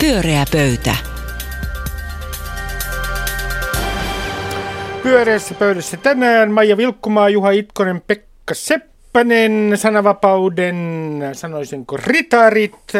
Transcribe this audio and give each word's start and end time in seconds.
Pyöreä 0.00 0.44
pöytä. 0.52 0.96
Pyöreässä 5.02 5.54
pöydässä 5.54 5.96
tänään 5.96 6.50
Maija 6.50 6.76
Vilkkumaa, 6.76 7.28
Juha 7.28 7.50
Itkonen, 7.50 8.02
Pekka 8.06 8.54
Seppänen, 8.54 9.72
sanavapauden, 9.74 11.20
sanoisinko 11.32 11.96
ritarit. 11.96 12.92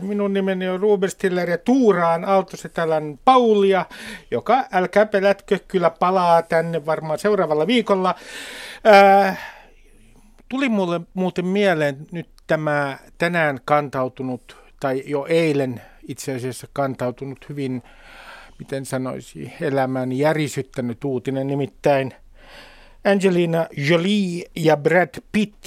Minun 0.00 0.32
nimeni 0.32 0.68
on 0.68 0.80
Ruben 0.80 1.10
Stiller 1.10 1.50
ja 1.50 1.58
tuuraan 1.58 2.24
Aaltosetälän 2.24 3.18
Paulia, 3.24 3.86
joka 4.30 4.64
älkää 4.72 5.06
pelätkö, 5.06 5.58
kyllä 5.68 5.90
palaa 5.90 6.42
tänne 6.42 6.86
varmaan 6.86 7.18
seuraavalla 7.18 7.66
viikolla. 7.66 8.14
Äh, 8.86 9.38
tuli 10.48 10.68
mulle 10.68 11.00
muuten 11.14 11.46
mieleen 11.46 11.96
nyt 12.10 12.28
tämä 12.46 12.98
tänään 13.18 13.60
kantautunut, 13.64 14.56
tai 14.80 15.02
jo 15.06 15.26
eilen 15.28 15.82
itse 16.08 16.34
asiassa 16.34 16.66
kantautunut 16.72 17.48
hyvin, 17.48 17.82
miten 18.58 18.86
sanoisi, 18.86 19.52
elämän 19.60 20.12
järisyttänyt 20.12 21.04
uutinen, 21.04 21.46
nimittäin 21.46 22.14
Angelina 23.04 23.66
Jolie 23.76 24.44
ja 24.56 24.76
Brad 24.76 25.22
Pitt 25.32 25.66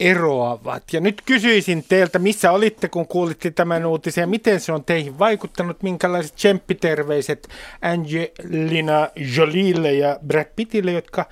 eroavat. 0.00 0.82
Ja 0.92 1.00
nyt 1.00 1.22
kysyisin 1.26 1.84
teiltä, 1.88 2.18
missä 2.18 2.52
olitte, 2.52 2.88
kun 2.88 3.08
kuulitte 3.08 3.50
tämän 3.50 3.86
uutisen, 3.86 4.22
ja 4.22 4.26
miten 4.26 4.60
se 4.60 4.72
on 4.72 4.84
teihin 4.84 5.18
vaikuttanut, 5.18 5.82
minkälaiset 5.82 6.34
tsemppiterveiset 6.34 7.48
Angelina 7.82 9.08
Jolille 9.36 9.92
ja 9.92 10.18
Brad 10.26 10.46
Pittille, 10.56 10.92
jotka 10.92 11.26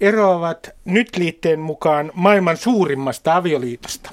eroavat 0.00 0.70
nyt 0.84 1.16
liitteen 1.16 1.60
mukaan 1.60 2.12
maailman 2.14 2.56
suurimmasta 2.56 3.36
avioliitosta. 3.36 4.10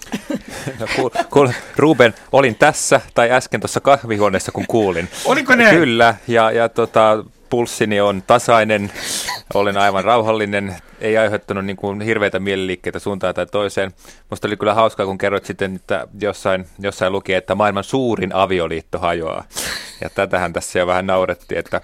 Kuul, 0.95 1.09
kuul, 1.29 1.49
Ruben, 1.77 2.13
olin 2.31 2.55
tässä 2.55 3.01
tai 3.13 3.31
äsken 3.31 3.61
tuossa 3.61 3.79
kahvihuoneessa, 3.79 4.51
kun 4.51 4.65
kuulin. 4.67 5.09
Oliko 5.25 5.55
näin? 5.55 5.75
Kyllä, 5.75 6.15
ja, 6.27 6.51
ja 6.51 6.69
tota, 6.69 7.23
pulssini 7.49 8.01
on 8.01 8.23
tasainen, 8.27 8.91
olen 9.53 9.77
aivan 9.77 10.03
rauhallinen, 10.03 10.75
ei 11.01 11.17
aiheuttanut 11.17 11.65
niin 11.65 11.77
kuin 11.77 12.01
hirveitä 12.01 12.39
mieliliikkeitä 12.39 12.99
suuntaan 12.99 13.35
tai 13.35 13.45
toiseen. 13.45 13.91
Musta 14.29 14.47
oli 14.47 14.57
kyllä 14.57 14.73
hauskaa, 14.73 15.05
kun 15.05 15.17
kerroit 15.17 15.45
sitten, 15.45 15.75
että 15.75 16.07
jossain, 16.21 16.65
jossain 16.79 17.11
luki, 17.11 17.33
että 17.33 17.55
maailman 17.55 17.83
suurin 17.83 18.35
avioliitto 18.35 18.99
hajoaa. 18.99 19.43
Ja 20.01 20.09
tätähän 20.09 20.53
tässä 20.53 20.79
jo 20.79 20.87
vähän 20.87 21.07
naurettiin, 21.07 21.59
että 21.59 21.81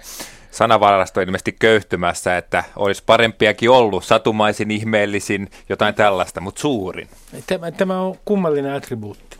sanavarasto 0.50 1.20
on 1.20 1.24
ilmeisesti 1.24 1.56
köyhtymässä, 1.58 2.36
että 2.36 2.64
olisi 2.76 3.02
parempiakin 3.06 3.70
ollut, 3.70 4.04
satumaisin, 4.04 4.70
ihmeellisin, 4.70 5.50
jotain 5.68 5.94
tällaista, 5.94 6.40
mutta 6.40 6.60
suurin. 6.60 7.08
Tämä, 7.46 7.70
tämä 7.70 8.00
on 8.00 8.16
kummallinen 8.24 8.74
attribuutti. 8.74 9.36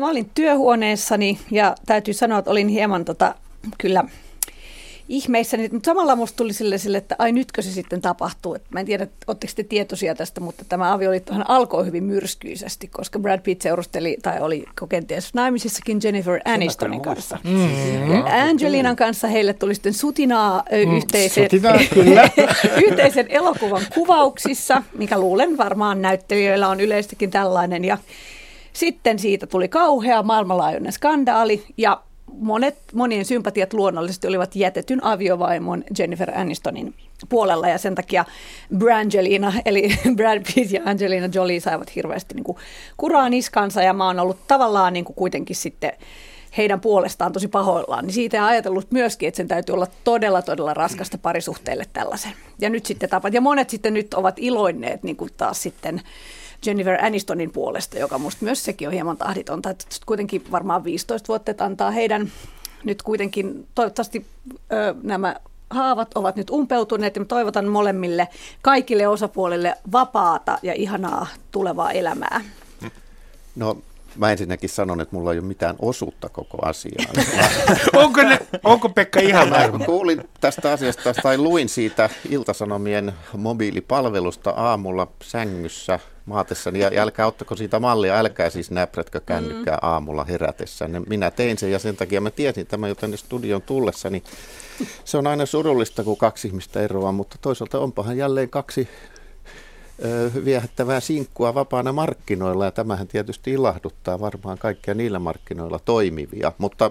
Mä 0.00 0.10
olin 0.10 0.30
työhuoneessani 0.34 1.38
ja 1.50 1.74
täytyy 1.86 2.14
sanoa, 2.14 2.38
että 2.38 2.50
olin 2.50 2.68
hieman 2.68 3.04
tota, 3.04 3.34
kyllä 3.78 4.04
ihmeissäni, 5.08 5.68
mutta 5.72 5.86
samalla 5.86 6.16
musta 6.16 6.36
tuli 6.36 6.52
sille, 6.52 6.78
sille, 6.78 6.98
että 6.98 7.16
ai 7.18 7.32
nytkö 7.32 7.62
se 7.62 7.72
sitten 7.72 8.00
tapahtuu. 8.00 8.54
Et 8.54 8.62
mä 8.70 8.80
en 8.80 8.86
tiedä, 8.86 9.06
oletteko 9.26 9.52
te 9.56 9.62
tietoisia 9.62 10.14
tästä, 10.14 10.40
mutta 10.40 10.64
tämä 10.68 10.92
avioliittohan 10.92 11.50
alkoi 11.50 11.86
hyvin 11.86 12.04
myrskyisesti, 12.04 12.88
koska 12.88 13.18
Brad 13.18 13.40
Pitt 13.40 13.62
seurusteli 13.62 14.16
tai 14.22 14.40
oli 14.40 14.64
kenties 14.88 15.34
naimisissakin 15.34 16.00
Jennifer 16.04 16.40
Anistonin 16.44 17.02
kanssa. 17.02 17.38
Mm-hmm. 17.44 18.12
Ja 18.12 18.44
Angelinan 18.44 18.96
kanssa 18.96 19.28
heille 19.28 19.52
tuli 19.52 19.74
sitten 19.74 19.94
sutinaa 19.94 20.62
mm, 20.86 20.96
yhteisen, 20.96 21.44
sutinaa, 21.44 21.78
kyllä. 21.94 22.30
yhteisen 22.84 23.26
elokuvan 23.28 23.82
kuvauksissa, 23.94 24.82
mikä 24.98 25.18
luulen 25.18 25.58
varmaan 25.58 26.02
näyttelijöillä 26.02 26.68
on 26.68 26.80
yleistäkin 26.80 27.30
tällainen. 27.30 27.84
Ja 27.84 27.98
sitten 28.72 29.18
siitä 29.18 29.46
tuli 29.46 29.68
kauhea 29.68 30.22
maailmanlaajuinen 30.22 30.92
skandaali 30.92 31.64
ja 31.76 32.02
monet, 32.40 32.78
monien 32.94 33.24
sympatiat 33.24 33.72
luonnollisesti 33.72 34.26
olivat 34.26 34.56
jätetyn 34.56 35.04
aviovaimon 35.04 35.84
Jennifer 35.98 36.38
Anistonin 36.38 36.94
puolella 37.28 37.68
ja 37.68 37.78
sen 37.78 37.94
takia 37.94 38.24
Brangelina, 38.76 39.52
eli 39.64 39.88
Brad 40.16 40.42
Pitt 40.54 40.70
ja 40.70 40.82
Angelina 40.84 41.28
Jolie 41.34 41.60
saivat 41.60 41.94
hirveästi 41.94 42.34
niin 42.34 42.44
kuin 42.44 42.58
kuraa 42.96 43.28
niskansa 43.28 43.82
ja 43.82 43.92
mä 43.92 44.06
oon 44.06 44.20
ollut 44.20 44.38
tavallaan 44.48 44.92
niin 44.92 45.04
kuin 45.04 45.16
kuitenkin 45.16 45.56
sitten 45.56 45.92
heidän 46.56 46.80
puolestaan 46.80 47.32
tosi 47.32 47.48
pahoillaan, 47.48 48.04
niin 48.04 48.14
siitä 48.14 48.46
ajatellut 48.46 48.90
myöskin, 48.90 49.28
että 49.28 49.36
sen 49.36 49.48
täytyy 49.48 49.72
olla 49.72 49.86
todella, 50.04 50.42
todella 50.42 50.74
raskasta 50.74 51.18
parisuhteelle 51.18 51.84
tällaisen. 51.92 52.32
Ja 52.60 52.70
nyt 52.70 52.86
sitten 52.86 53.08
tapat, 53.08 53.34
ja 53.34 53.40
monet 53.40 53.70
sitten 53.70 53.94
nyt 53.94 54.14
ovat 54.14 54.34
iloinneet 54.38 55.02
niin 55.02 55.16
kuin 55.16 55.30
taas 55.36 55.62
sitten 55.62 56.00
Jennifer 56.66 57.04
Anistonin 57.04 57.52
puolesta, 57.52 57.98
joka 57.98 58.18
musta 58.18 58.44
myös 58.44 58.64
sekin 58.64 58.88
on 58.88 58.94
hieman 58.94 59.16
tahditonta. 59.16 59.70
Että 59.70 59.84
kuitenkin 60.06 60.44
varmaan 60.50 60.84
15 60.84 61.28
vuotta, 61.28 61.50
että 61.50 61.64
antaa 61.64 61.90
heidän 61.90 62.32
nyt 62.84 63.02
kuitenkin 63.02 63.66
toivottavasti 63.74 64.26
ö, 64.72 64.94
nämä 65.02 65.36
haavat 65.70 66.14
ovat 66.14 66.36
nyt 66.36 66.50
umpeutuneet 66.50 67.16
ja 67.16 67.24
toivotan 67.24 67.68
molemmille 67.68 68.28
kaikille 68.62 69.08
osapuolille 69.08 69.74
vapaata 69.92 70.58
ja 70.62 70.74
ihanaa 70.74 71.26
tulevaa 71.50 71.92
elämää. 71.92 72.40
No 73.56 73.78
mä 74.18 74.32
ensinnäkin 74.32 74.70
sanon, 74.70 75.00
että 75.00 75.16
mulla 75.16 75.32
ei 75.32 75.38
ole 75.38 75.46
mitään 75.46 75.76
osuutta 75.78 76.28
koko 76.28 76.58
asiaan. 76.62 77.26
onko, 78.04 78.22
ne, 78.22 78.38
onko 78.64 78.88
Pekka 78.88 79.20
ihan 79.20 79.48
Mä 79.48 79.68
kuulin 79.86 80.28
tästä 80.40 80.72
asiasta 80.72 81.14
tai 81.14 81.38
luin 81.38 81.68
siitä 81.68 82.10
Iltasanomien 82.28 83.12
mobiilipalvelusta 83.36 84.50
aamulla 84.50 85.06
sängyssä 85.22 86.00
maatessani. 86.28 86.78
Ja, 86.78 86.88
ja 86.88 87.02
älkää 87.02 87.26
ottako 87.26 87.56
siitä 87.56 87.80
mallia, 87.80 88.18
älkää 88.18 88.50
siis 88.50 88.70
näprätkö 88.70 89.20
kännykkää 89.26 89.76
mm. 89.82 89.88
aamulla 89.88 90.24
herätessä. 90.24 90.88
Minä 91.08 91.30
tein 91.30 91.58
sen 91.58 91.72
ja 91.72 91.78
sen 91.78 91.96
takia 91.96 92.20
mä 92.20 92.30
tiesin 92.30 92.66
tämän 92.66 92.88
jo 92.88 92.94
tänne 92.94 93.16
studion 93.16 93.62
tullessa. 93.62 94.10
Niin 94.10 94.22
se 95.04 95.18
on 95.18 95.26
aina 95.26 95.46
surullista, 95.46 96.04
kun 96.04 96.16
kaksi 96.16 96.48
ihmistä 96.48 96.80
eroaa, 96.80 97.12
mutta 97.12 97.36
toisaalta 97.40 97.78
onpahan 97.78 98.16
jälleen 98.16 98.50
kaksi 98.50 98.88
viehättävää 100.44 101.00
sinkkua 101.00 101.54
vapaana 101.54 101.92
markkinoilla 101.92 102.64
ja 102.64 102.70
tämähän 102.70 103.08
tietysti 103.08 103.52
ilahduttaa 103.52 104.20
varmaan 104.20 104.58
kaikkia 104.58 104.94
niillä 104.94 105.18
markkinoilla 105.18 105.78
toimivia. 105.78 106.52
Mutta 106.58 106.90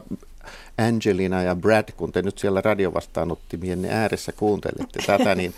Angelina 0.77 1.43
ja 1.43 1.55
Brad, 1.55 1.91
kun 1.97 2.11
te 2.11 2.21
nyt 2.21 2.37
siellä 2.37 2.61
radiovastaanottimien 2.61 3.85
ääressä 3.85 4.31
kuuntelette 4.31 4.99
tätä, 5.05 5.35
niin 5.35 5.53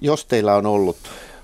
jos 0.00 0.24
teillä 0.24 0.54
on 0.54 0.66
ollut 0.66 0.96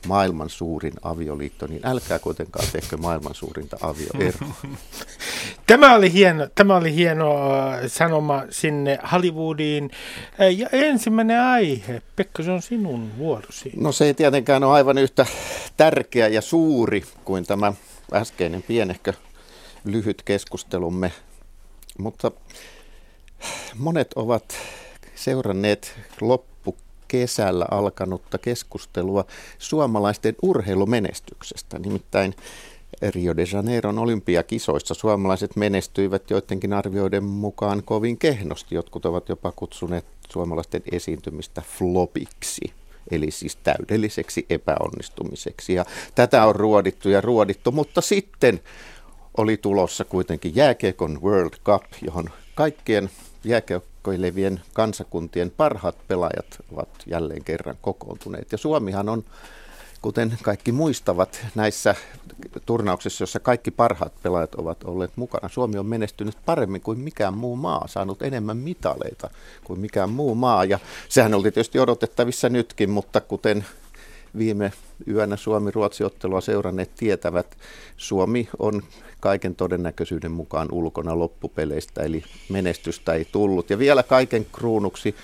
maailman 0.07 0.51
suurin 0.51 0.93
avioliitto, 1.03 1.67
niin 1.67 1.81
älkää 1.85 2.19
kuitenkaan 2.19 2.67
tehkö 2.73 2.97
maailman 2.97 3.35
suurinta 3.35 3.77
avioeroa. 3.81 4.55
Tämä 5.67 5.95
oli 5.95 6.13
hieno, 6.13 6.49
tämä 6.55 6.77
oli 6.77 6.95
hieno 6.95 7.33
äh, 7.33 7.81
sanoma 7.87 8.43
sinne 8.51 8.99
Hollywoodiin. 9.13 9.91
Äh, 10.41 10.59
ja 10.59 10.69
ensimmäinen 10.73 11.41
aihe, 11.41 12.03
Pekka, 12.17 12.43
se 12.43 12.51
on 12.51 12.63
sinun 12.63 13.19
vuorosi. 13.19 13.73
No 13.77 13.93
se 13.93 14.05
ei 14.05 14.15
tietenkään 14.15 14.65
ole 14.65 14.73
aivan 14.73 14.99
yhtä 14.99 15.27
tärkeä 15.77 16.29
ja 16.29 16.41
suuri 16.41 17.05
kuin 17.25 17.47
tämä 17.47 17.73
äskeinen 18.13 18.63
pienehkö 18.63 19.13
lyhyt 19.85 20.23
keskustelumme, 20.23 21.13
mutta 21.99 22.31
monet 23.75 24.13
ovat 24.13 24.55
seuranneet 25.15 25.95
loppuun 26.21 26.51
kesällä 27.11 27.67
alkanutta 27.71 28.39
keskustelua 28.39 29.25
suomalaisten 29.59 30.35
urheilumenestyksestä. 30.43 31.79
Nimittäin 31.79 32.35
Rio 33.15 33.37
de 33.37 33.45
Janeiron 33.53 33.99
olympiakisoissa 33.99 34.95
suomalaiset 34.95 35.57
menestyivät 35.57 36.31
joidenkin 36.31 36.73
arvioiden 36.73 37.25
mukaan 37.25 37.83
kovin 37.83 38.19
kehnosti. 38.19 38.75
Jotkut 38.75 39.07
ovat 39.07 39.29
jopa 39.29 39.53
kutsuneet 39.53 40.05
suomalaisten 40.31 40.83
esiintymistä 40.93 41.63
flopiksi 41.79 42.73
eli 43.11 43.31
siis 43.31 43.57
täydelliseksi 43.57 44.47
epäonnistumiseksi. 44.51 45.75
Ja 45.75 45.85
tätä 46.15 46.47
on 46.47 46.57
ruodittu 46.57 47.09
ja 47.09 47.21
ruodittu, 47.21 47.73
mutta 47.73 48.01
sitten 48.01 48.61
oli 49.37 49.57
tulossa 49.57 50.05
kuitenkin 50.05 50.57
jääkiekon 50.57 51.23
World 51.23 51.55
Cup, 51.65 51.83
johon 52.03 52.31
kaikkien 52.55 53.11
jääkiekkoilevien 53.45 54.61
kansakuntien 54.75 55.53
parhaat 55.57 55.97
pelaajat 56.09 56.59
ovat 56.73 56.89
jälleen 57.07 57.45
kerran 57.45 57.77
kokoontuneet. 57.81 58.53
Ja 58.53 58.59
Suomihan 58.59 59.09
on, 59.09 59.25
kuten 60.03 60.39
kaikki 60.43 60.73
muistavat, 60.73 61.47
näissä 61.55 61.95
turnauksissa, 62.67 63.23
joissa 63.23 63.41
kaikki 63.41 63.71
parhaat 63.71 64.13
pelaajat 64.23 64.55
ovat 64.55 64.85
olleet 64.85 65.17
mukana. 65.17 65.49
Suomi 65.49 65.79
on 65.79 65.87
menestynyt 65.87 66.37
paremmin 66.47 66.81
kuin 66.81 66.99
mikään 66.99 67.37
muu 67.37 67.57
maa, 67.57 67.89
saanut 67.89 68.23
enemmän 68.23 68.57
mitaleita 68.57 69.31
kuin 69.65 69.81
mikään 69.81 70.11
muu 70.11 70.35
maa. 70.35 70.65
Ja 70.65 70.79
sehän 71.09 71.35
oli 71.35 71.43
tietysti 71.53 71.79
odotettavissa 71.79 72.49
nytkin, 72.49 72.91
mutta 72.91 73.21
kuten 73.21 73.65
viime 74.39 74.73
yönä 75.09 75.37
Suomi-Ruotsi-ottelua 75.37 76.41
seuranneet 76.41 76.91
tietävät, 76.97 77.57
Suomi 77.97 78.49
on 78.59 78.83
kaiken 79.21 79.55
todennäköisyyden 79.55 80.33
mukaan 80.33 80.69
ulkona 80.73 81.19
loppupeleistä, 81.19 82.03
eli 82.03 82.25
menestystä 82.49 83.13
ei 83.13 83.25
tullut. 83.25 83.71
Ja 83.71 83.79
vielä 83.79 84.03
kaiken 84.03 84.47
kruunuksi 84.53 85.15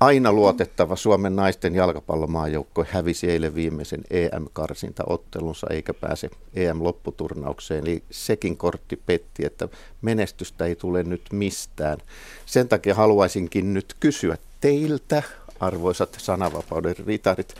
aina 0.00 0.32
luotettava 0.32 0.96
Suomen 0.96 1.36
naisten 1.36 1.74
jalkapallomaajoukko 1.74 2.84
hävisi 2.90 3.30
eilen 3.30 3.54
viimeisen 3.54 4.00
EM-karsintaottelunsa 4.10 5.66
eikä 5.70 5.94
pääse 5.94 6.30
EM-lopputurnaukseen. 6.54 7.84
Eli 7.84 8.02
sekin 8.10 8.56
kortti 8.56 8.96
petti, 9.06 9.46
että 9.46 9.68
menestystä 10.02 10.64
ei 10.64 10.76
tule 10.76 11.02
nyt 11.02 11.22
mistään. 11.32 11.98
Sen 12.46 12.68
takia 12.68 12.94
haluaisinkin 12.94 13.74
nyt 13.74 13.94
kysyä 14.00 14.36
teiltä, 14.60 15.22
arvoisat 15.60 16.16
sananvapauden 16.18 16.94
ritarit, 17.06 17.54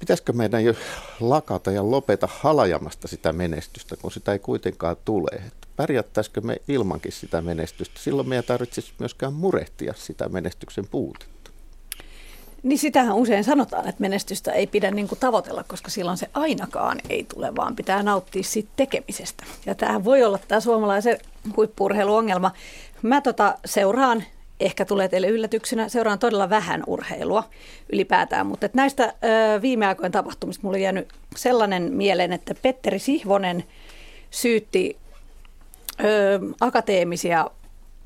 pitäisikö 0.00 0.32
meidän 0.32 0.64
jo 0.64 0.74
lakata 1.20 1.70
ja 1.70 1.90
lopeta 1.90 2.28
halajamasta 2.40 3.08
sitä 3.08 3.32
menestystä, 3.32 3.96
kun 3.96 4.12
sitä 4.12 4.32
ei 4.32 4.38
kuitenkaan 4.38 4.96
tule? 5.04 5.30
Että 5.46 5.68
pärjättäisikö 5.76 6.40
me 6.40 6.56
ilmankin 6.68 7.12
sitä 7.12 7.40
menestystä? 7.40 8.00
Silloin 8.00 8.28
meidän 8.28 8.44
tarvitsisi 8.44 8.92
myöskään 8.98 9.32
murehtia 9.32 9.94
sitä 9.96 10.28
menestyksen 10.28 10.86
puutetta. 10.90 11.50
Niin 12.62 12.78
sitähän 12.78 13.14
usein 13.14 13.44
sanotaan, 13.44 13.88
että 13.88 14.00
menestystä 14.00 14.52
ei 14.52 14.66
pidä 14.66 14.90
niin 14.90 15.08
kuin 15.08 15.18
tavoitella, 15.18 15.64
koska 15.64 15.90
silloin 15.90 16.18
se 16.18 16.30
ainakaan 16.34 16.98
ei 17.08 17.24
tule, 17.34 17.56
vaan 17.56 17.76
pitää 17.76 18.02
nauttia 18.02 18.42
siitä 18.42 18.70
tekemisestä. 18.76 19.44
Ja 19.66 19.74
tämähän 19.74 20.04
voi 20.04 20.22
olla 20.24 20.38
tämä 20.48 20.60
suomalaisen 20.60 21.18
huippurheiluongelma. 21.56 22.50
Mä 23.02 23.20
tota 23.20 23.58
seuraan 23.64 24.24
ehkä 24.60 24.84
tulee 24.84 25.08
teille 25.08 25.28
yllätyksenä. 25.28 25.88
Seuraan 25.88 26.18
todella 26.18 26.50
vähän 26.50 26.82
urheilua 26.86 27.44
ylipäätään, 27.92 28.46
mutta 28.46 28.66
että 28.66 28.76
näistä 28.76 29.04
ö, 29.04 29.62
viime 29.62 29.86
aikojen 29.86 30.12
tapahtumista 30.12 30.62
mulle 30.62 30.76
on 30.76 30.82
jäänyt 30.82 31.08
sellainen 31.36 31.82
mieleen, 31.92 32.32
että 32.32 32.54
Petteri 32.62 32.98
Sihvonen 32.98 33.64
syytti 34.30 34.96
ö, 36.04 36.40
akateemisia 36.60 37.50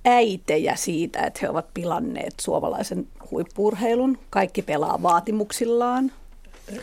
äitejä 0.05 0.77
siitä, 0.77 1.21
että 1.21 1.41
he 1.43 1.49
ovat 1.49 1.67
pilanneet 1.75 2.35
suomalaisen 2.41 3.07
huippurheilun. 3.31 4.19
Kaikki 4.31 4.63
pelaa 4.63 5.03
vaatimuksillaan. 5.03 6.13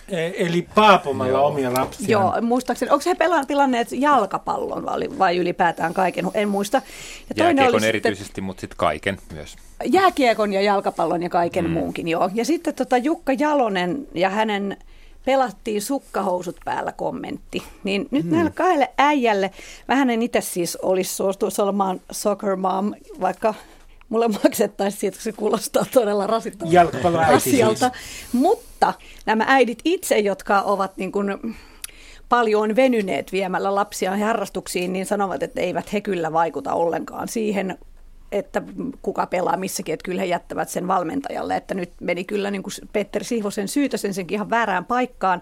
E, 0.10 0.32
eli 0.38 0.68
paapomalla 0.76 1.32
Joo. 1.32 1.48
omia 1.48 1.74
lapsia. 1.74 2.08
Joo, 2.10 2.42
muistaakseni. 2.42 2.92
Onko 2.92 3.04
he 3.06 3.16
pelan, 3.16 3.48
pilanneet 3.48 3.88
jalkapallon 3.92 4.86
vai, 4.86 5.10
vai 5.20 5.38
ylipäätään 5.38 5.94
kaiken? 5.94 6.26
En 6.34 6.50
muista. 6.50 6.82
Ja 7.30 7.36
toinen 7.36 7.76
oli 7.76 7.88
erityisesti, 7.88 8.26
sitten, 8.26 8.44
mutta 8.44 8.62
sitten 8.62 8.78
kaiken 8.78 9.18
myös. 9.34 9.56
Jääkiekon 9.86 10.54
ja 10.54 10.62
jalkapallon 10.62 11.24
ja 11.24 11.30
kaiken 11.30 11.66
mm. 11.66 11.72
muunkin, 11.72 12.08
joo. 12.08 12.30
Ja 12.34 12.46
sitten 12.46 12.74
tota 12.74 12.98
Jukka 12.98 13.34
Jalonen 13.34 14.08
ja 14.14 14.30
hänen 14.30 14.78
pelattiin 15.26 15.82
sukkahousut 15.82 16.56
päällä 16.66 16.92
kommentti. 16.92 17.64
Niin 17.84 18.08
nyt 18.12 18.26
mm. 18.26 18.32
näille 18.32 18.52
kahdelle 18.52 18.90
äijälle, 18.98 19.52
vähän 19.88 20.10
en 20.10 20.22
itse 20.22 20.42
siis 20.42 20.76
olisi 20.76 21.16
suostuisi 21.16 21.62
olemaan 21.62 22.02
soccer 22.12 22.56
mom, 22.56 22.94
vaikka 23.22 23.54
mulle 24.12 24.28
maksettaisiin 24.28 25.00
siitä, 25.00 25.16
kun 25.18 25.24
se 25.24 25.32
kuulostaa 25.32 25.86
todella 25.94 26.28
rasittavalta 26.28 27.22
asialta. 27.22 27.92
Siis. 27.94 28.34
Mutta 28.34 28.94
nämä 29.26 29.46
äidit 29.48 29.80
itse, 29.86 30.20
jotka 30.20 30.62
ovat 30.62 30.98
niin 30.98 31.12
kuin 31.12 31.58
paljon 32.30 32.76
venyneet 32.76 33.32
viemällä 33.32 33.76
lapsia 33.76 34.18
harrastuksiin, 34.18 34.94
niin 34.94 35.06
sanovat, 35.06 35.44
että 35.44 35.62
eivät 35.62 35.94
he 35.94 36.02
kyllä 36.02 36.34
vaikuta 36.34 36.74
ollenkaan 36.74 37.28
siihen, 37.28 37.78
että 38.32 38.62
kuka 39.02 39.26
pelaa 39.26 39.58
missäkin, 39.58 39.94
että 39.94 40.04
kyllä 40.04 40.22
he 40.22 40.28
jättävät 40.28 40.70
sen 40.70 40.88
valmentajalle, 40.88 41.56
että 41.56 41.74
nyt 41.74 41.92
meni 42.02 42.24
kyllä 42.24 42.52
niin 42.52 42.64
kuin 42.64 42.74
Petteri 42.94 43.26
Sihvosen 43.26 43.68
syytösen 43.68 44.14
senkin 44.14 44.36
ihan 44.36 44.50
väärään 44.50 44.86
paikkaan. 44.86 45.42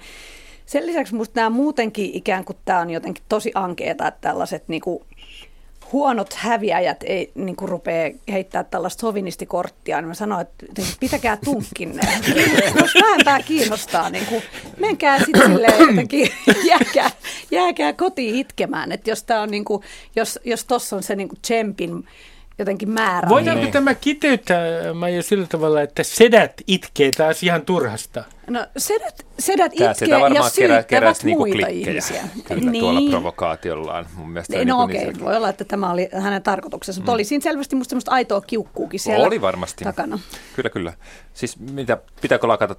Sen 0.66 0.88
lisäksi 0.88 1.14
minusta 1.14 1.40
nämä 1.40 1.50
muutenkin 1.50 2.12
ikään 2.14 2.46
kuin 2.46 2.58
tämä 2.66 2.80
on 2.80 2.90
jotenkin 2.90 3.24
tosi 3.30 3.52
ankeeta, 3.56 4.08
että 4.08 4.22
tällaiset 4.22 4.64
niin 4.68 4.82
kuin 4.82 5.04
huonot 5.92 6.34
häviäjät 6.34 7.04
ei 7.04 7.32
niin 7.36 7.56
kuin 7.56 7.70
rupea 7.70 8.12
heittää 8.32 8.64
tällaista 8.64 9.02
sovinistikorttia, 9.02 10.02
niin 10.02 10.08
mä 10.08 10.14
sanoin, 10.14 10.42
että 10.42 10.66
pitäkää 11.00 11.38
tunkkinne. 11.46 12.02
Jos 12.82 12.94
vähempää 13.02 13.44
kiinnostaa, 13.44 14.10
niin 14.10 14.26
kuin, 14.26 14.44
menkää 14.80 15.20
sitten 15.20 15.52
silleen 15.52 15.80
jotenkin, 15.80 16.30
jääkää, 16.70 17.12
jääkää 17.52 17.94
kotiin 17.94 18.36
itkemään. 18.36 18.92
Että 18.92 19.10
jos, 19.10 19.24
tää 19.24 19.42
on 19.42 19.52
niin 19.52 19.66
kuin, 19.66 19.84
jos, 20.16 20.40
jos 20.44 20.66
tossa 20.66 20.96
on 20.96 21.04
se 21.04 21.16
niin 21.16 21.30
kuin 21.30 21.40
tsempin 21.42 22.06
jotenkin 22.60 22.90
määrä. 22.90 23.30
Voidaanko 23.30 23.64
niin. 23.64 23.74
tämä 23.74 23.94
kiteyttää, 23.94 24.94
Maija, 24.94 25.24
sillä 25.24 25.48
tavalla, 25.48 25.82
että 25.82 26.04
sedät 26.04 26.54
itkee 26.68 27.12
taas 27.18 27.44
ihan 27.44 27.62
turhasta? 27.62 28.24
No 28.50 28.66
sedät, 28.78 29.26
sedät 29.40 29.72
Tämä 29.78 29.92
itkee 29.92 30.08
ja 30.34 30.50
syyttävät 30.50 30.88
kerä, 30.88 31.14
niinku 31.24 31.46
muita 31.46 31.68
ihmisiä. 31.68 32.24
Kyllä 32.48 32.72
niin. 32.72 32.82
tuolla 32.82 33.10
provokaatiollaan. 33.10 34.08
Mun 34.16 34.30
mielestä 34.30 34.56
niin, 34.56 34.68
no 34.68 34.84
okei, 34.84 35.08
okay. 35.08 35.22
voi 35.22 35.36
olla, 35.36 35.50
että 35.50 35.66
tämä 35.66 35.92
oli 35.92 36.10
hänen 36.14 36.44
tarkoituksensa, 36.44 37.02
mutta 37.02 37.12
mm. 37.12 37.14
oli 37.14 37.24
siinä 37.24 37.44
selvästi 37.44 37.76
musta 37.76 37.90
semmoista 37.90 38.12
aitoa 38.12 38.42
kiukkuukin 38.42 39.00
siellä 39.00 39.28
Oli 39.28 39.42
varmasti. 39.42 39.84
takana. 39.84 40.20
Kyllä, 40.56 40.70
kyllä. 40.70 40.94
Siis 41.34 41.60
mitä, 41.60 41.98
pitääkö 42.22 42.48
lakata 42.48 42.76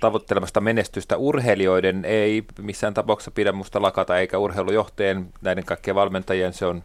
tavoittelemasta 0.00 0.60
menestystä 0.60 1.16
urheilijoiden? 1.16 2.04
Ei 2.04 2.44
missään 2.58 2.94
tapauksessa 2.94 3.30
pidä 3.30 3.52
musta 3.52 3.82
lakata, 3.82 4.18
eikä 4.18 4.38
urheilujohteen, 4.38 5.28
näiden 5.40 5.64
kaikkien 5.64 5.94
valmentajien, 5.94 6.52
se 6.52 6.66
on 6.66 6.82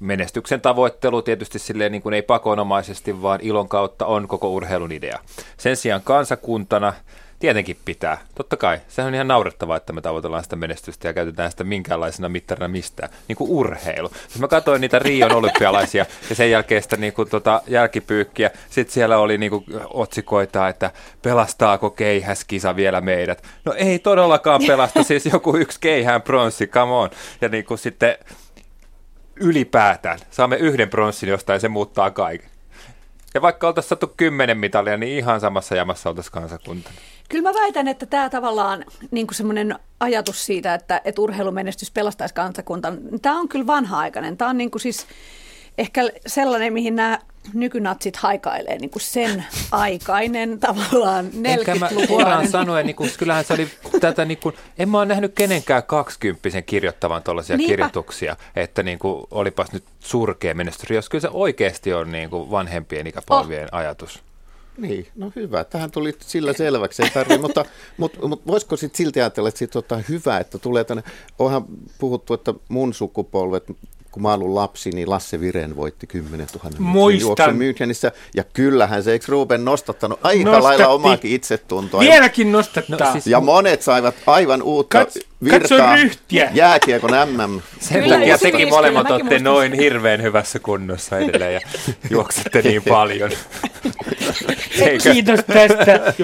menestyksen 0.00 0.60
tavoittelu 0.60 1.22
tietysti 1.22 1.58
silleen 1.58 1.92
niin 1.92 2.02
kuin 2.02 2.14
ei 2.14 2.22
pakonomaisesti, 2.22 3.22
vaan 3.22 3.40
ilon 3.42 3.68
kautta 3.68 4.06
on 4.06 4.28
koko 4.28 4.50
urheilun 4.50 4.92
idea. 4.92 5.18
Sen 5.56 5.76
sijaan 5.76 6.02
kansakuntana 6.04 6.92
tietenkin 7.38 7.76
pitää. 7.84 8.18
Totta 8.34 8.56
kai. 8.56 8.80
Sehän 8.88 9.08
on 9.08 9.14
ihan 9.14 9.28
naurettavaa, 9.28 9.76
että 9.76 9.92
me 9.92 10.00
tavoitellaan 10.00 10.44
sitä 10.44 10.56
menestystä 10.56 11.08
ja 11.08 11.14
käytetään 11.14 11.50
sitä 11.50 11.64
minkäänlaisena 11.64 12.28
mittarina 12.28 12.68
mistään. 12.68 13.10
Niin 13.28 13.36
kuin 13.36 13.50
urheilu. 13.50 14.08
Siis 14.08 14.38
mä 14.38 14.48
katsoin 14.48 14.80
niitä 14.80 14.98
Rion 14.98 15.32
olympialaisia 15.32 16.06
ja 16.28 16.34
sen 16.34 16.50
jälkeen 16.50 16.82
sitä 16.82 16.96
niin 16.96 17.12
kuin, 17.12 17.28
tota, 17.28 17.62
jälkipyykkiä. 17.66 18.50
Sitten 18.70 18.94
siellä 18.94 19.18
oli 19.18 19.38
niin 19.38 19.50
kuin, 19.50 19.64
otsikoita, 19.90 20.68
että 20.68 20.90
pelastaako 21.22 21.90
keihäskisa 21.90 22.76
vielä 22.76 23.00
meidät. 23.00 23.42
No 23.64 23.72
ei 23.72 23.98
todellakaan 23.98 24.60
pelasta. 24.66 25.02
Siis 25.02 25.26
joku 25.26 25.56
yksi 25.56 25.80
keihään 25.80 26.22
pronssi, 26.22 26.66
come 26.66 26.92
on. 26.92 27.10
Ja 27.40 27.48
niin 27.48 27.64
kuin 27.64 27.78
sitten 27.78 28.18
ylipäätään. 29.36 30.18
Saamme 30.30 30.56
yhden 30.56 30.90
pronssin 30.90 31.28
jostain, 31.28 31.60
se 31.60 31.68
muuttaa 31.68 32.10
kaiken. 32.10 32.50
Ja 33.34 33.42
vaikka 33.42 33.66
oltaisiin 33.66 33.88
saatu 33.88 34.14
kymmenen 34.16 34.58
mitalia, 34.58 34.96
niin 34.96 35.18
ihan 35.18 35.40
samassa 35.40 35.76
jamassa 35.76 36.08
oltaisiin 36.08 36.32
kansakunta. 36.32 36.90
Kyllä 37.28 37.48
mä 37.50 37.60
väitän, 37.60 37.88
että 37.88 38.06
tämä 38.06 38.30
tavallaan 38.30 38.84
niin 39.10 39.26
semmoinen 39.32 39.78
ajatus 40.00 40.46
siitä, 40.46 40.74
että, 40.74 41.00
että 41.04 41.22
urheilumenestys 41.22 41.90
pelastaisi 41.90 42.34
kansakuntan, 42.34 42.98
tämä 43.22 43.40
on 43.40 43.48
kyllä 43.48 43.66
vanha-aikainen. 43.66 44.36
Tämä 44.36 44.50
on 44.50 44.58
niin 44.58 44.70
kuin 44.70 44.82
siis 44.82 45.06
ehkä 45.78 46.02
sellainen, 46.26 46.72
mihin 46.72 46.96
nämä 46.96 47.18
nykynatsit 47.54 48.16
haikailee 48.16 48.78
niin 48.78 48.90
kuin 48.90 49.02
sen 49.02 49.44
aikainen 49.72 50.58
tavallaan 50.60 51.26
40-luvun. 51.26 52.06
suoraan 52.06 52.48
sanoen, 52.48 52.86
niin 52.86 52.96
kuin, 52.96 53.10
kyllähän 53.18 53.44
se 53.44 53.54
oli 53.54 53.68
tätä, 54.00 54.24
niin 54.24 54.38
kuin, 54.38 54.54
en 54.78 54.88
mä 54.88 54.98
ole 54.98 55.06
nähnyt 55.06 55.32
kenenkään 55.34 55.82
kaksikymppisen 55.82 56.64
kirjoittavan 56.64 57.22
tuollaisia 57.22 57.58
kirjoituksia, 57.58 58.36
että 58.56 58.82
niin 58.82 58.98
kuin, 58.98 59.26
olipas 59.30 59.72
nyt 59.72 59.84
surkea 60.00 60.54
menestys, 60.54 60.90
jos 60.90 61.08
kyllä 61.08 61.22
se 61.22 61.28
oikeasti 61.32 61.92
on 61.92 62.12
niin 62.12 62.30
kuin 62.30 62.50
vanhempien 62.50 63.06
ikäpolvien 63.06 63.68
oh. 63.72 63.78
ajatus. 63.78 64.25
Niin, 64.76 65.06
no 65.14 65.32
hyvä. 65.36 65.64
Tähän 65.64 65.90
tuli 65.90 66.14
sillä 66.20 66.52
selväksi, 66.52 67.02
ei 67.02 67.10
tarvitse, 67.10 67.42
mutta, 67.42 67.64
mutta, 67.96 68.28
mutta 68.28 68.46
voisiko 68.46 68.76
sitten 68.76 68.96
silti 68.96 69.20
ajatella, 69.20 69.48
että 69.48 69.58
sit 69.58 69.76
on 69.76 70.04
hyvä, 70.08 70.38
että 70.38 70.58
tulee 70.58 70.84
tänne, 70.84 71.02
onhan 71.38 71.64
puhuttu, 71.98 72.34
että 72.34 72.54
mun 72.68 72.94
sukupolvet, 72.94 73.64
kun 74.16 74.22
mä 74.22 74.34
ollut 74.34 74.50
lapsi, 74.50 74.90
niin 74.90 75.10
Lasse 75.10 75.40
Viren 75.40 75.76
voitti 75.76 76.06
10 76.06 76.46
000 76.64 76.76
Muistan. 76.78 77.56
Münchenissä. 77.56 78.12
Ja 78.34 78.44
kyllähän 78.52 79.02
se, 79.02 79.12
eikö 79.12 79.24
Ruben 79.28 79.64
nostattanut 79.64 80.18
aika 80.22 80.44
Nostatti. 80.44 80.62
lailla 80.62 80.88
omaakin 80.88 81.30
itsetuntoa. 81.30 82.00
Vieläkin 82.00 82.52
nostattaa. 82.52 83.06
No, 83.06 83.12
siis... 83.12 83.26
Ja 83.26 83.40
monet 83.40 83.82
saivat 83.82 84.14
aivan 84.26 84.62
uutta 84.62 84.98
Kats, 84.98 85.18
virtaa 85.44 85.96
jääkiekon 86.54 87.10
MM. 87.10 87.60
Sen 87.80 88.02
Kyllä, 88.02 88.18
takia 88.18 88.38
tekin 88.38 88.68
molemmat 88.68 89.10
olette 89.10 89.38
noin 89.38 89.72
hirveän 89.72 90.22
hyvässä 90.22 90.58
kunnossa 90.58 91.18
edelleen 91.18 91.54
ja 91.54 91.60
juoksette 92.10 92.62
niin 92.62 92.82
paljon. 92.88 93.30
Kiitos 95.02 95.40
tästä. 95.46 96.14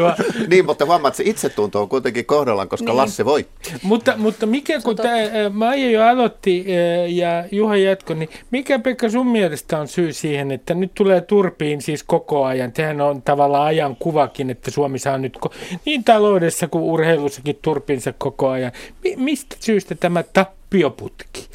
niin, 0.47 0.67
mutta 0.67 0.85
huomaat, 0.85 1.13
että 1.13 1.17
se 1.17 1.31
itsetunto 1.31 1.81
on 1.81 1.89
kuitenkin 1.89 2.27
kohdallaan, 2.27 2.69
koska 2.69 2.87
niin. 2.87 2.97
Lasse 2.97 3.25
voitti. 3.25 3.73
Mutta, 3.83 4.15
mutta 4.17 4.47
mikä, 4.47 4.81
kun 4.81 4.97
tämä, 4.97 5.17
Maija 5.51 5.91
jo 5.91 6.03
aloitti 6.03 6.65
ja 7.09 7.45
Juha 7.51 7.77
jatko, 7.83 8.15
niin 8.15 8.29
mikä 8.51 8.79
Pekka 8.79 9.09
sun 9.11 9.27
mielestä 9.27 9.79
on 9.79 9.89
syy 9.89 10.13
siihen, 10.13 10.51
että 10.51 10.75
nyt 10.75 10.95
tulee 10.95 11.21
turpiin 11.21 11.83
siis 11.83 12.03
koko 12.03 12.45
ajan? 12.45 12.73
Tehän 12.73 13.01
on 13.01 13.23
tavallaan 13.23 13.67
ajan 13.67 13.97
kuvakin, 13.97 14.51
että 14.51 14.71
Suomi 14.71 14.99
saa 14.99 15.19
nyt 15.19 15.39
niin 15.85 16.05
taloudessa 16.05 16.69
kuin 16.69 16.85
urheilussakin 16.85 17.59
turpinsa 17.63 18.13
koko 18.19 18.49
ajan. 18.49 18.73
Mi- 19.05 19.17
mistä 19.17 19.57
syystä 19.61 19.95
tämä 19.95 20.23
tappioputki? 20.23 21.49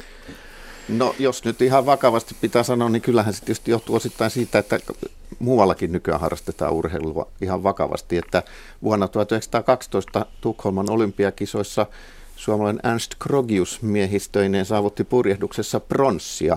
No 0.88 1.14
jos 1.18 1.44
nyt 1.44 1.62
ihan 1.62 1.86
vakavasti 1.86 2.36
pitää 2.40 2.62
sanoa, 2.62 2.88
niin 2.88 3.02
kyllähän 3.02 3.34
se 3.34 3.40
tietysti 3.40 3.70
johtuu 3.70 3.96
osittain 3.96 4.30
siitä, 4.30 4.58
että 4.58 4.80
muuallakin 5.38 5.92
nykyään 5.92 6.20
harrastetaan 6.20 6.72
urheilua 6.72 7.28
ihan 7.40 7.62
vakavasti. 7.62 8.16
Että 8.16 8.42
vuonna 8.82 9.08
1912 9.08 10.26
Tukholman 10.40 10.90
olympiakisoissa 10.90 11.86
suomalainen 12.38 12.90
Ernst 12.90 13.14
Krogius 13.18 13.82
miehistöineen 13.82 14.64
saavutti 14.64 15.04
purjehduksessa 15.04 15.80
pronssia. 15.80 16.56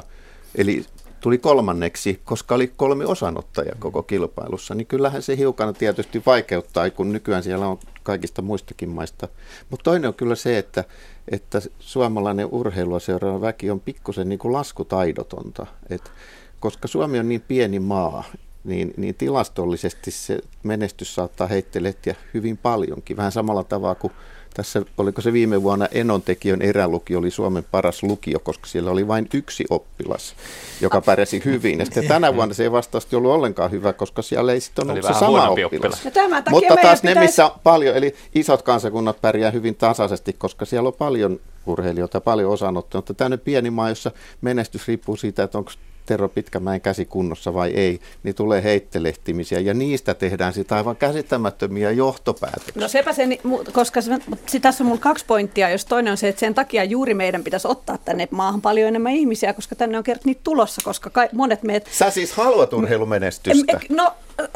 Eli 0.56 0.86
tuli 1.20 1.38
kolmanneksi, 1.38 2.22
koska 2.26 2.56
oli 2.56 2.72
kolme 2.78 3.06
osanottajaa 3.06 3.76
koko 3.80 4.04
kilpailussa, 4.04 4.76
niin 4.76 4.88
kyllähän 4.88 5.22
se 5.22 5.38
hiukan 5.38 5.74
tietysti 5.74 6.24
vaikeuttaa, 6.26 6.90
kun 6.90 7.12
nykyään 7.12 7.44
siellä 7.44 7.68
on 7.68 7.80
kaikista 8.04 8.42
muistakin 8.42 8.90
maista. 8.90 9.28
Mutta 9.70 9.84
toinen 9.84 10.08
on 10.08 10.14
kyllä 10.14 10.36
se, 10.36 10.58
että, 10.58 10.84
että 11.32 11.62
suomalainen 11.80 12.48
urheilua 12.52 13.00
seuraava 13.00 13.42
väki 13.42 13.72
on 13.72 13.80
pikkusen 13.80 14.30
niin 14.30 14.40
kuin 14.40 14.54
laskutaidotonta. 14.54 15.66
Et, 15.90 16.12
koska 16.60 16.88
Suomi 16.88 17.20
on 17.20 17.30
niin 17.30 17.44
pieni 17.48 17.80
maa, 17.80 18.24
niin, 18.64 18.94
niin 18.98 19.16
tilastollisesti 19.16 20.12
se 20.12 20.40
menestys 20.64 21.16
saattaa 21.16 21.48
heittelehtiä 21.48 22.16
hyvin 22.34 22.58
paljonkin. 22.58 23.18
Vähän 23.18 23.32
samalla 23.32 23.64
tavalla 23.64 23.96
kuin 23.96 24.14
tässä, 24.54 24.82
oliko 24.98 25.22
se 25.22 25.34
viime 25.34 25.64
vuonna 25.64 25.88
Enontekiön 25.92 26.62
erälukio 26.62 27.20
oli 27.20 27.32
Suomen 27.32 27.64
paras 27.72 28.04
lukio, 28.04 28.40
koska 28.40 28.68
siellä 28.68 28.92
oli 28.92 29.08
vain 29.08 29.28
yksi 29.34 29.66
oppilas, 29.70 30.36
joka 30.82 31.02
pärjäsi 31.02 31.42
hyvin. 31.46 31.80
Ja 31.80 31.86
sitten 31.86 32.08
tänä 32.08 32.36
vuonna 32.36 32.54
se 32.54 32.64
ei 32.64 32.72
vastaavasti 32.72 33.16
ollut 33.16 33.32
ollenkaan 33.32 33.72
hyvä, 33.72 33.94
koska 33.94 34.22
siellä 34.22 34.54
ei 34.54 34.62
sitten 34.62 34.92
ollut 34.92 35.06
se 35.06 35.14
sama 35.14 35.50
oppilas. 35.50 35.66
oppilas. 35.66 36.04
Mutta 36.50 36.76
taas 36.82 37.04
ne, 37.04 37.16
missä 37.16 37.46
on 37.46 37.52
paljon, 37.64 37.96
eli 37.96 38.16
isot 38.36 38.62
kansakunnat 38.62 39.22
pärjää 39.22 39.52
hyvin 39.52 39.76
tasaisesti, 39.76 40.34
koska 40.34 40.66
siellä 40.66 40.88
on 40.88 40.94
paljon 40.94 41.40
urheilijoita, 41.66 42.22
paljon 42.22 42.52
osanottoja, 42.52 43.00
mutta 43.00 43.14
tämmöinen 43.14 43.40
pieni 43.40 43.70
maa, 43.70 43.90
jossa 43.90 44.12
menestys 44.42 44.88
riippuu 44.88 45.16
siitä, 45.16 45.44
että 45.44 45.58
onko 45.58 45.72
Tero 46.06 46.30
Pitkämäen 46.30 46.82
käsi 46.82 47.06
kunnossa 47.06 47.54
vai 47.54 47.72
ei, 47.72 48.00
niin 48.24 48.36
tulee 48.36 48.64
heittelehtimisiä 48.64 49.60
ja 49.60 49.74
niistä 49.74 50.14
tehdään 50.14 50.54
sitä 50.54 50.76
aivan 50.76 50.96
käsittämättömiä 50.96 51.92
johtopäätöksiä. 51.92 52.82
No 52.82 52.88
sepä 52.88 53.14
se, 53.14 53.28
koska 53.74 54.02
se, 54.02 54.60
tässä 54.62 54.84
on 54.84 54.88
mulla 54.88 55.02
kaksi 55.02 55.26
pointtia, 55.26 55.70
jos 55.70 55.86
toinen 55.86 56.12
on 56.12 56.18
se, 56.18 56.28
että 56.28 56.40
sen 56.40 56.54
takia 56.54 56.84
juuri 56.84 57.14
meidän 57.14 57.44
pitäisi 57.44 57.68
ottaa 57.68 57.98
tänne 57.98 58.28
maahan 58.32 58.62
paljon 58.62 58.88
enemmän 58.88 59.12
ihmisiä, 59.12 59.54
koska 59.54 59.76
tänne 59.76 59.98
on 59.98 60.04
kerran 60.04 60.22
niitä 60.26 60.42
tulossa, 60.44 60.82
koska 60.84 61.10
ka- 61.10 61.28
monet 61.34 61.64
meidät... 61.64 61.88
Sä 61.92 62.10
siis 62.10 62.34
haluat 62.34 62.74
urheilumenestystä? 62.74 63.80
No 63.90 64.14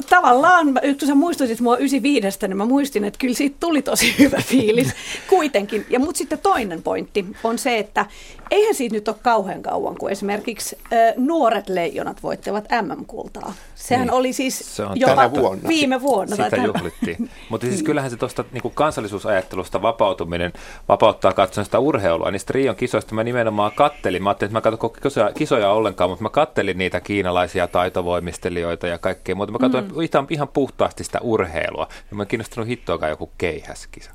tavallaan, 0.10 0.68
kun 1.00 1.08
sä 1.08 1.16
muistutit 1.16 1.60
mua 1.60 1.78
95, 1.78 2.38
niin 2.48 2.58
mä 2.58 2.66
muistin, 2.66 3.04
että 3.04 3.18
kyllä 3.18 3.34
siitä 3.34 3.56
tuli 3.60 3.82
tosi 3.82 4.16
hyvä 4.20 4.42
fiilis 4.46 4.88
kuitenkin. 5.30 5.86
Ja 5.90 6.00
mutta 6.00 6.18
sitten 6.18 6.40
toinen 6.40 6.84
pointti 6.84 7.26
on 7.44 7.58
se, 7.58 7.78
että 7.78 8.06
eihän 8.52 8.76
siitä 8.76 8.96
nyt 8.96 9.08
ole 9.08 9.16
kauhean 9.22 9.62
kauan, 9.62 9.96
kun 9.98 10.12
esimerkiksi 10.12 10.78
äh, 10.94 11.14
nuoret 11.36 11.70
leijonat 11.70 12.24
voittivat 12.24 12.66
MM-kultaa. 12.82 13.54
Sehän 13.76 14.08
niin. 14.08 14.14
oli 14.14 14.34
siis 14.34 14.76
se 14.76 14.84
on 14.84 15.00
jopa 15.00 15.32
vuonna. 15.32 15.68
viime 15.68 16.02
vuonna. 16.02 16.36
Sitä 16.36 16.56
juhlittiin. 16.56 17.30
Mutta 17.50 17.68
siis 17.68 17.84
kyllähän 17.84 18.12
se 18.12 18.18
tuosta 18.18 18.46
niin 18.52 18.72
kansallisuusajattelusta 18.74 19.82
vapautuminen 19.82 20.54
vapauttaa 20.88 21.34
katsomaan 21.34 21.66
sitä 21.66 21.80
urheilua. 21.80 22.32
Niistä 22.32 22.54
Rion 22.54 22.76
kisoista 22.76 23.16
mä 23.16 23.24
nimenomaan 23.24 23.72
kattelin. 23.72 24.24
Mä 24.24 24.30
ajattelin, 24.30 24.50
että 24.50 24.70
mä 24.70 24.72
katson 24.72 24.92
kisoja, 25.04 25.32
kisoja 25.34 25.72
ollenkaan, 25.72 26.10
mutta 26.10 26.24
mä 26.24 26.30
kattelin 26.30 26.78
niitä 26.78 27.02
kiinalaisia 27.02 27.68
taitovoimistelijoita 27.68 28.88
ja 28.88 28.98
kaikkea 28.98 29.36
muuta. 29.36 29.52
Mä 29.52 29.60
katsoin 29.60 29.86
mm. 29.86 30.02
ihan, 30.02 30.28
ihan 30.30 30.48
puhtaasti 30.48 31.04
sitä 31.04 31.20
urheilua. 31.22 31.88
Ja 32.12 32.16
mä 32.16 32.24
en 32.24 32.28
kiinnostunut 32.28 32.70
hittoakaan 32.70 33.10
joku 33.10 33.32
keihäskisa. 33.38 34.12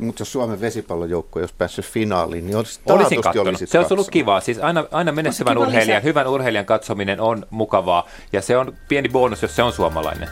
Mutta 0.00 0.20
jos 0.20 0.32
Suomen 0.32 0.60
vesipallojoukkue 0.60 1.42
olisi 1.42 1.54
päässyt 1.58 1.84
finaaliin, 1.84 2.46
niin 2.46 2.56
olisi 2.56 2.80
Olisin 2.86 3.22
katsonut. 3.22 3.60
Se 3.64 3.78
olisi 3.78 3.94
ollut 3.94 4.10
kivaa. 4.10 4.40
Siis 4.40 4.58
aina, 4.58 4.84
aina 4.90 5.12
menestyvän 5.12 5.58
urheilijan, 5.58 6.02
hyvän 6.02 6.26
urheilijan 6.26 6.66
katsominen 6.66 7.20
on 7.20 7.46
mukavaa. 7.50 8.06
Ja 8.32 8.42
se 8.42 8.56
on 8.56 8.74
pieni 8.88 9.08
bonus, 9.08 9.42
jos 9.42 9.56
se 9.56 9.62
on 9.62 9.72
suomalainen. 9.72 10.28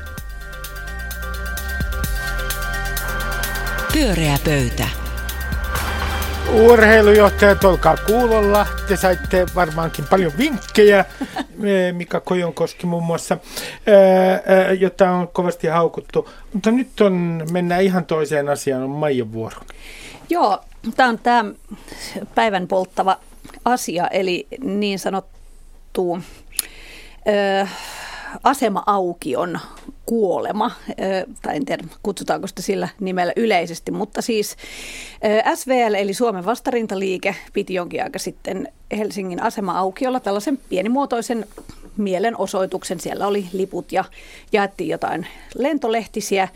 Pyöreä 3.93 4.39
pöytä. 4.45 5.06
Urheilujohtajat, 6.53 7.65
olkaa 7.65 7.97
kuulolla. 8.07 8.67
Te 8.89 8.97
saitte 8.97 9.47
varmaankin 9.55 10.05
paljon 10.11 10.33
vinkkejä, 10.39 11.05
Mika 11.93 12.21
Kojonkoski 12.21 12.87
muun 12.87 13.03
muassa, 13.03 13.39
jota 14.79 15.11
on 15.11 15.29
kovasti 15.29 15.67
haukuttu. 15.67 16.29
Mutta 16.53 16.71
nyt 16.71 17.01
on, 17.01 17.47
mennään 17.51 17.83
ihan 17.83 18.05
toiseen 18.05 18.49
asiaan, 18.49 18.83
on 18.83 18.91
Maijan 18.91 19.33
vuoro. 19.33 19.61
Joo, 20.31 20.59
tämä 20.97 21.09
on 21.09 21.19
tämä 21.19 21.45
päivän 22.35 22.69
polttava 22.69 23.19
asia, 23.65 24.09
eli 24.09 24.47
niin 24.61 24.99
sanottu 24.99 26.19
asema-aukion 28.45 29.61
kuolema, 30.07 30.71
tai 31.43 31.57
en 31.57 31.65
tiedä 31.65 31.85
kutsutaanko 32.03 32.47
sitä 32.47 32.63
sillä 32.63 32.89
nimellä 33.01 33.33
yleisesti, 33.37 33.91
mutta 33.91 34.23
siis 34.23 34.57
SVL 35.55 35.95
eli 35.95 36.15
Suomen 36.15 36.45
vastarintaliike 36.45 37.35
piti 37.53 37.75
jonkin 37.75 38.03
aika 38.03 38.19
sitten 38.19 38.69
Helsingin 38.97 39.43
asema-aukiolla 39.43 40.21
tällaisen 40.21 40.59
pienimuotoisen 40.69 41.47
mielenosoituksen. 41.97 43.01
Siellä 43.01 43.27
oli 43.27 43.47
liput 43.53 43.93
ja 43.93 44.05
jaettiin 44.53 44.91
jotain 44.91 45.27
lentolehtisiä 45.55 46.49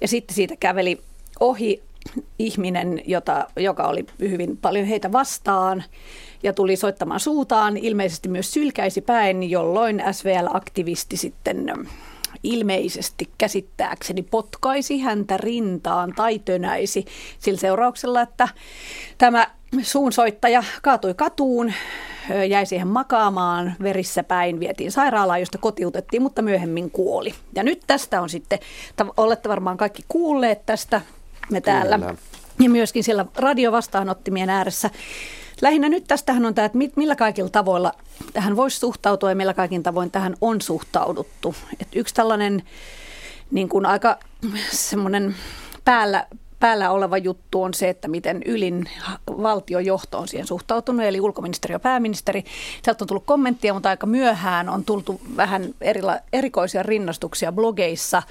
ja 0.00 0.08
sitten 0.08 0.34
siitä 0.34 0.56
käveli 0.60 1.00
ohi 1.40 1.82
ihminen, 2.38 3.02
jota, 3.06 3.46
joka 3.56 3.82
oli 3.86 4.06
hyvin 4.20 4.56
paljon 4.56 4.86
heitä 4.86 5.12
vastaan 5.12 5.84
ja 6.42 6.52
tuli 6.52 6.76
soittamaan 6.76 7.20
suutaan, 7.20 7.76
ilmeisesti 7.76 8.28
myös 8.28 8.52
sylkäisi 8.52 9.00
päin, 9.00 9.50
jolloin 9.50 10.02
SVL-aktivisti 10.12 11.16
sitten 11.16 11.88
ilmeisesti 12.42 13.30
käsittääkseni 13.38 14.22
potkaisi 14.22 15.00
häntä 15.00 15.36
rintaan 15.36 16.12
tai 16.16 16.38
tönäisi 16.38 17.04
sillä 17.38 17.60
seurauksella, 17.60 18.22
että 18.22 18.48
tämä 19.18 19.46
suunsoittaja 19.82 20.64
kaatui 20.82 21.14
katuun, 21.14 21.72
jäi 22.48 22.66
siihen 22.66 22.88
makaamaan 22.88 23.74
verissä 23.82 24.22
päin, 24.22 24.60
vietiin 24.60 24.92
sairaalaan, 24.92 25.40
josta 25.40 25.58
kotiutettiin, 25.58 26.22
mutta 26.22 26.42
myöhemmin 26.42 26.90
kuoli. 26.90 27.34
Ja 27.54 27.62
nyt 27.62 27.82
tästä 27.86 28.20
on 28.20 28.28
sitten, 28.28 28.58
olette 29.16 29.48
varmaan 29.48 29.76
kaikki 29.76 30.04
kuulleet 30.08 30.66
tästä, 30.66 31.00
me 31.50 31.60
täällä. 31.60 31.98
Kyllä. 31.98 32.14
Ja 32.60 32.70
myöskin 32.70 33.04
siellä 33.04 33.26
radiovastaanottimien 33.36 34.50
ääressä 34.50 34.90
Lähinnä 35.62 35.88
nyt 35.88 36.04
tästähän 36.06 36.46
on 36.46 36.54
tämä, 36.54 36.66
että 36.66 36.78
millä 36.96 37.16
kaikilla 37.16 37.50
tavoilla 37.50 37.92
tähän 38.32 38.56
voisi 38.56 38.78
suhtautua 38.78 39.28
ja 39.28 39.36
millä 39.36 39.54
kaikin 39.54 39.82
tavoin 39.82 40.10
tähän 40.10 40.36
on 40.40 40.60
suhtauduttu. 40.60 41.54
Et 41.80 41.88
yksi 41.94 42.14
tällainen 42.14 42.62
niin 43.50 43.68
kuin 43.68 43.86
aika 43.86 44.18
semmoinen 44.70 45.36
päällä, 45.84 46.26
päällä 46.60 46.90
oleva 46.90 47.18
juttu 47.18 47.62
on 47.62 47.74
se, 47.74 47.88
että 47.88 48.08
miten 48.08 48.42
ylin 48.42 48.90
valtiojohto 49.26 50.18
on 50.18 50.28
siihen 50.28 50.46
suhtautunut, 50.46 51.06
eli 51.06 51.20
ulkoministeri 51.20 51.74
ja 51.74 51.80
pääministeri. 51.80 52.44
Sieltä 52.82 53.04
on 53.04 53.08
tullut 53.08 53.26
kommenttia, 53.26 53.74
mutta 53.74 53.88
aika 53.88 54.06
myöhään 54.06 54.68
on 54.68 54.84
tultu 54.84 55.20
vähän 55.36 55.74
erila, 55.80 56.18
erikoisia 56.32 56.82
rinnastuksia 56.82 57.52
blogeissa. 57.52 58.22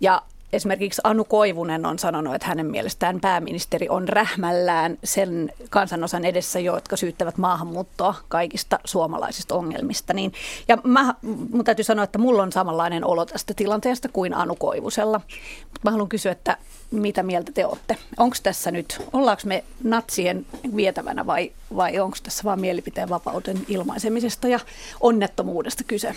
Ja 0.00 0.22
Esimerkiksi 0.54 1.00
Anu 1.04 1.24
Koivunen 1.24 1.86
on 1.86 1.98
sanonut, 1.98 2.34
että 2.34 2.48
hänen 2.48 2.66
mielestään 2.66 3.20
pääministeri 3.20 3.88
on 3.88 4.08
rähmällään 4.08 4.98
sen 5.04 5.52
kansanosan 5.70 6.24
edessä, 6.24 6.60
jotka 6.60 6.96
syyttävät 6.96 7.38
maahanmuuttoa 7.38 8.14
kaikista 8.28 8.78
suomalaisista 8.84 9.54
ongelmista. 9.54 10.12
Niin, 10.12 10.32
ja 10.68 10.78
mä, 10.84 11.14
mun 11.50 11.64
täytyy 11.64 11.84
sanoa, 11.84 12.04
että 12.04 12.18
mulla 12.18 12.42
on 12.42 12.52
samanlainen 12.52 13.04
olo 13.04 13.26
tästä 13.26 13.54
tilanteesta 13.54 14.08
kuin 14.08 14.34
Anu 14.34 14.54
Koivusella. 14.54 15.20
Mutta 15.62 15.80
mä 15.84 15.90
haluan 15.90 16.08
kysyä, 16.08 16.32
että 16.32 16.56
mitä 16.90 17.22
mieltä 17.22 17.52
te 17.52 17.66
olette? 17.66 17.96
Onko 18.16 18.36
tässä 18.42 18.70
nyt, 18.70 19.02
ollaanko 19.12 19.42
me 19.46 19.64
natsien 19.82 20.46
vietävänä 20.76 21.26
vai, 21.26 21.52
vai 21.76 22.00
onko 22.00 22.16
tässä 22.22 22.44
vain 22.44 22.60
mielipiteen 22.60 23.08
vapauden 23.08 23.58
ilmaisemisesta 23.68 24.48
ja 24.48 24.60
onnettomuudesta 25.00 25.84
kyse? 25.84 26.14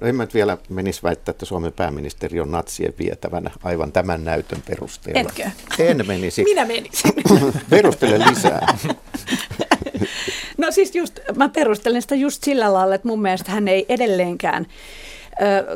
No 0.00 0.06
en 0.06 0.14
mä 0.16 0.22
nyt 0.22 0.34
vielä 0.34 0.58
menisi 0.68 1.02
väittää, 1.02 1.30
että 1.30 1.46
Suomen 1.46 1.72
pääministeri 1.72 2.40
on 2.40 2.50
natsien 2.50 2.94
vietävänä 2.98 3.50
aivan 3.62 3.92
tämän 3.92 4.24
näytön 4.24 4.62
perusteella. 4.68 5.20
Etkö? 5.20 5.50
En 5.78 6.06
menisi. 6.06 6.44
Minä 6.44 6.64
menisin. 6.64 7.12
Perustele 7.70 8.18
lisää. 8.30 8.78
No 10.58 10.70
siis 10.70 10.94
just, 10.94 11.20
mä 11.36 11.48
perustelen 11.48 12.02
sitä 12.02 12.14
just 12.14 12.44
sillä 12.44 12.72
lailla, 12.72 12.94
että 12.94 13.08
mun 13.08 13.22
mielestä 13.22 13.52
hän 13.52 13.68
ei 13.68 13.86
edelleenkään 13.88 14.66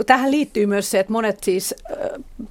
Tähän 0.06 0.30
liittyy 0.30 0.66
myös 0.66 0.90
se, 0.90 0.98
että 0.98 1.12
monet 1.12 1.44
siis 1.44 1.74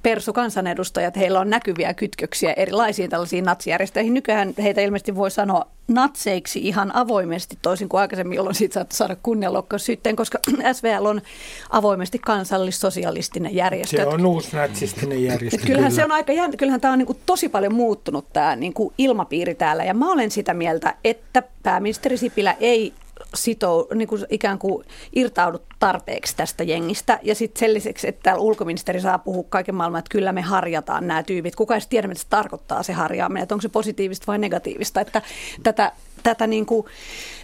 persukansanedustajat, 0.02 1.16
heillä 1.16 1.40
on 1.40 1.50
näkyviä 1.50 1.94
kytköksiä 1.94 2.52
erilaisiin 2.52 3.10
tällaisiin 3.10 3.44
natsijärjestöihin. 3.44 4.14
Nykyään 4.14 4.54
heitä 4.62 4.80
ilmeisesti 4.80 5.16
voi 5.16 5.30
sanoa 5.30 5.66
natseiksi 5.88 6.58
ihan 6.58 6.96
avoimesti, 6.96 7.58
toisin 7.62 7.88
kuin 7.88 8.00
aikaisemmin, 8.00 8.36
jolloin 8.36 8.54
siitä 8.54 8.74
saattaa 8.74 8.96
saada 8.96 9.16
kunnianloukkaussyytteen, 9.22 10.16
koska 10.16 10.38
SVL 10.72 11.04
on 11.04 11.22
avoimesti 11.70 12.18
kansallissosialistinen 12.18 13.54
järjestö. 13.54 13.96
Se 13.96 14.06
on 14.06 14.26
uusi 14.26 14.56
natsistinen 14.56 15.24
järjestö. 15.24 15.66
kyllähän 15.66 15.90
kyllä. 15.90 16.02
se 16.02 16.04
on 16.04 16.12
aika 16.12 16.32
jännä, 16.32 16.56
kyllähän 16.56 16.80
tämä 16.80 16.92
on 16.92 16.98
niin 16.98 17.06
kuin 17.06 17.18
tosi 17.26 17.48
paljon 17.48 17.74
muuttunut 17.74 18.32
tämä 18.32 18.56
niin 18.56 18.72
kuin 18.72 18.94
ilmapiiri 18.98 19.54
täällä, 19.54 19.84
ja 19.84 19.94
mä 19.94 20.12
olen 20.12 20.30
sitä 20.30 20.54
mieltä, 20.54 20.94
että 21.04 21.42
pääministeri 21.62 22.16
Sipilä 22.16 22.56
ei 22.60 22.92
sitou, 23.34 23.86
niin 23.94 24.08
kuin 24.08 24.26
ikään 24.30 24.58
kuin 24.58 24.84
irtaudu 25.12 25.58
tarpeeksi 25.78 26.36
tästä 26.36 26.64
jengistä. 26.64 27.18
Ja 27.22 27.34
sitten 27.34 27.60
sen 27.60 27.74
lisäksi, 27.74 28.08
että 28.08 28.22
täällä 28.22 28.42
ulkoministeri 28.42 29.00
saa 29.00 29.18
puhua 29.18 29.44
kaiken 29.48 29.74
maailman, 29.74 29.98
että 29.98 30.12
kyllä 30.12 30.32
me 30.32 30.42
harjataan 30.42 31.06
nämä 31.06 31.22
tyypit. 31.22 31.56
Kuka 31.56 31.74
ei 31.74 31.80
tiedä, 31.88 32.08
mitä 32.08 32.20
se 32.20 32.26
tarkoittaa 32.28 32.82
se 32.82 32.92
harjaaminen, 32.92 33.42
että 33.42 33.54
onko 33.54 33.62
se 33.62 33.68
positiivista 33.68 34.26
vai 34.26 34.38
negatiivista. 34.38 35.00
Että 35.00 35.22
tätä 35.62 35.92
tätä, 36.24 36.46
niin 36.46 36.66
kuin, 36.66 36.86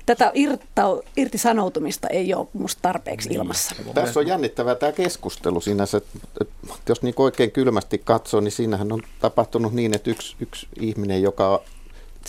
tätä 0.07 0.31
irta, 0.35 0.97
irtisanoutumista 1.17 2.09
ei 2.09 2.35
ole 2.35 2.47
musta 2.53 2.83
tarpeeksi 2.83 3.29
niin. 3.29 3.41
ilmassa. 3.41 3.75
Tässä 3.95 4.21
on 4.21 4.27
jännittävää 4.27 4.75
tämä 4.75 4.93
keskustelu 4.93 5.61
sinänsä. 5.61 6.01
Että 6.41 6.55
jos 6.89 7.03
niin 7.03 7.15
oikein 7.17 7.51
kylmästi 7.51 7.99
katsoo, 7.99 8.41
niin 8.41 8.53
siinähän 8.53 8.93
on 8.93 9.03
tapahtunut 9.21 9.73
niin, 9.73 9.95
että 9.95 10.11
yksi, 10.11 10.37
yksi 10.41 10.69
ihminen, 10.81 11.23
joka 11.23 11.63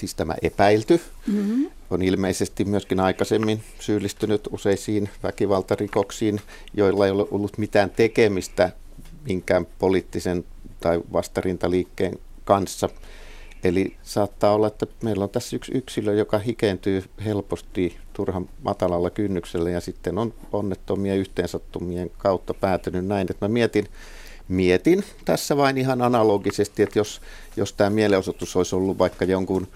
siis 0.01 0.15
tämä 0.15 0.35
epäilty, 0.41 1.01
mm-hmm. 1.27 1.69
on 1.89 2.01
ilmeisesti 2.01 2.65
myöskin 2.65 2.99
aikaisemmin 2.99 3.63
syyllistynyt 3.79 4.47
useisiin 4.51 5.09
väkivaltarikoksiin, 5.23 6.41
joilla 6.73 7.05
ei 7.05 7.11
ole 7.11 7.27
ollut 7.31 7.57
mitään 7.57 7.89
tekemistä 7.89 8.71
minkään 9.27 9.67
poliittisen 9.79 10.43
tai 10.79 11.01
vastarintaliikkeen 11.13 12.19
kanssa. 12.45 12.89
Eli 13.63 13.95
saattaa 14.03 14.53
olla, 14.53 14.67
että 14.67 14.85
meillä 15.03 15.23
on 15.23 15.29
tässä 15.29 15.55
yksi 15.55 15.71
yksilö, 15.75 16.13
joka 16.13 16.39
hikeentyy 16.39 17.03
helposti 17.25 17.97
turhan 18.13 18.49
matalalla 18.63 19.09
kynnyksellä 19.09 19.69
ja 19.69 19.81
sitten 19.81 20.17
on 20.17 20.33
onnettomia 20.51 21.15
yhteensattumien 21.15 22.11
kautta 22.17 22.53
päätynyt 22.53 23.05
näin, 23.05 23.27
että 23.29 23.45
mä 23.45 23.53
mietin, 23.53 23.87
mietin 24.47 25.03
tässä 25.25 25.57
vain 25.57 25.77
ihan 25.77 26.01
analogisesti, 26.01 26.83
että 26.83 26.99
jos, 26.99 27.21
jos 27.55 27.73
tämä 27.73 27.89
mielenosoitus 27.89 28.55
olisi 28.55 28.75
ollut 28.75 28.97
vaikka 28.97 29.25
jonkun 29.25 29.67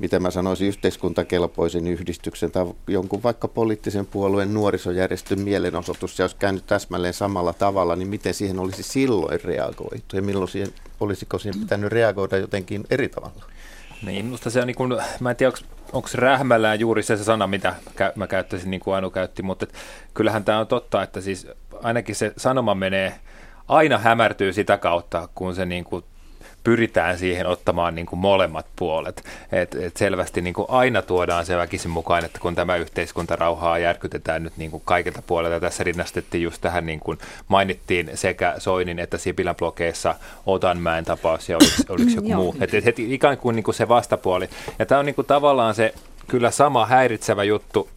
miten 0.00 0.22
mä 0.22 0.30
sanoisin, 0.30 0.68
yhteiskuntakelpoisen 0.68 1.86
yhdistyksen 1.86 2.50
tai 2.50 2.66
jonkun 2.86 3.22
vaikka 3.22 3.48
poliittisen 3.48 4.06
puolueen 4.06 4.54
nuorisojärjestön 4.54 5.40
mielenosoitus, 5.40 6.18
ja 6.18 6.24
olisi 6.24 6.36
käynyt 6.36 6.66
täsmälleen 6.66 7.14
samalla 7.14 7.52
tavalla, 7.52 7.96
niin 7.96 8.08
miten 8.08 8.34
siihen 8.34 8.58
olisi 8.58 8.82
silloin 8.82 9.40
reagoitu 9.44 10.16
ja 10.16 10.22
milloin 10.22 10.48
siihen, 10.48 10.72
olisiko 11.00 11.38
siihen 11.38 11.60
pitänyt 11.60 11.92
reagoida 11.92 12.36
jotenkin 12.36 12.84
eri 12.90 13.08
tavalla? 13.08 13.44
Niin, 14.02 14.24
minusta 14.24 14.50
se 14.50 14.60
on 14.60 14.66
niin 14.66 14.74
kuin, 14.74 14.96
mä 15.20 15.30
en 15.30 15.36
tiedä, 15.36 15.52
onko 15.92 16.08
rähmällään 16.14 16.80
juuri 16.80 17.02
se, 17.02 17.16
se 17.16 17.24
sana, 17.24 17.46
mitä 17.46 17.74
mä 18.14 18.26
käyttäisin 18.26 18.70
niin 18.70 18.80
kuin 18.80 18.96
Anu 18.96 19.10
käytti, 19.10 19.42
mutta 19.42 19.64
et, 19.64 19.74
kyllähän 20.14 20.44
tämä 20.44 20.58
on 20.58 20.66
totta, 20.66 21.02
että 21.02 21.20
siis 21.20 21.46
ainakin 21.82 22.14
se 22.14 22.32
sanoma 22.36 22.74
menee, 22.74 23.14
aina 23.68 23.98
hämärtyy 23.98 24.52
sitä 24.52 24.78
kautta, 24.78 25.28
kun 25.34 25.54
se 25.54 25.66
niin 25.66 25.84
kuin 25.84 26.04
pyritään 26.64 27.18
siihen 27.18 27.46
ottamaan 27.46 27.94
niin 27.94 28.06
kuin 28.06 28.20
molemmat 28.20 28.66
puolet. 28.76 29.24
Et, 29.52 29.74
et 29.74 29.96
selvästi 29.96 30.42
niin 30.42 30.54
kuin 30.54 30.66
aina 30.68 31.02
tuodaan 31.02 31.46
se 31.46 31.56
väkisin 31.56 31.90
mukaan, 31.90 32.24
että 32.24 32.38
kun 32.38 32.54
tämä 32.54 32.76
yhteiskuntarauhaa 32.76 33.78
järkytetään 33.78 34.42
nyt 34.42 34.52
niin 34.56 34.70
kuin 34.70 34.82
kaikilta 34.84 35.22
puolelta. 35.22 35.60
Tässä 35.60 35.84
rinnastettiin 35.84 36.42
just 36.42 36.60
tähän, 36.60 36.86
niin 36.86 37.00
kuin 37.00 37.18
mainittiin 37.48 38.10
sekä 38.14 38.54
Soinin 38.58 38.98
että 38.98 39.18
Sipilän 39.18 39.56
blogeissa 39.56 40.14
Otanmäen 40.46 41.04
tapaus 41.04 41.48
ja 41.48 41.56
oliko, 41.56 41.76
oliko 41.94 42.10
joku 42.16 42.34
muu. 42.34 42.56
Et, 42.60 42.74
et, 42.74 42.86
et, 42.86 42.98
ikään 42.98 43.38
kuin, 43.38 43.56
niin 43.56 43.64
kuin 43.64 43.74
se 43.74 43.88
vastapuoli. 43.88 44.48
Ja 44.78 44.86
tämä 44.86 44.98
on 44.98 45.06
niin 45.06 45.14
kuin 45.14 45.26
tavallaan 45.26 45.74
se 45.74 45.94
kyllä 46.28 46.50
sama 46.50 46.86
häiritsevä 46.86 47.44
juttu, 47.44 47.88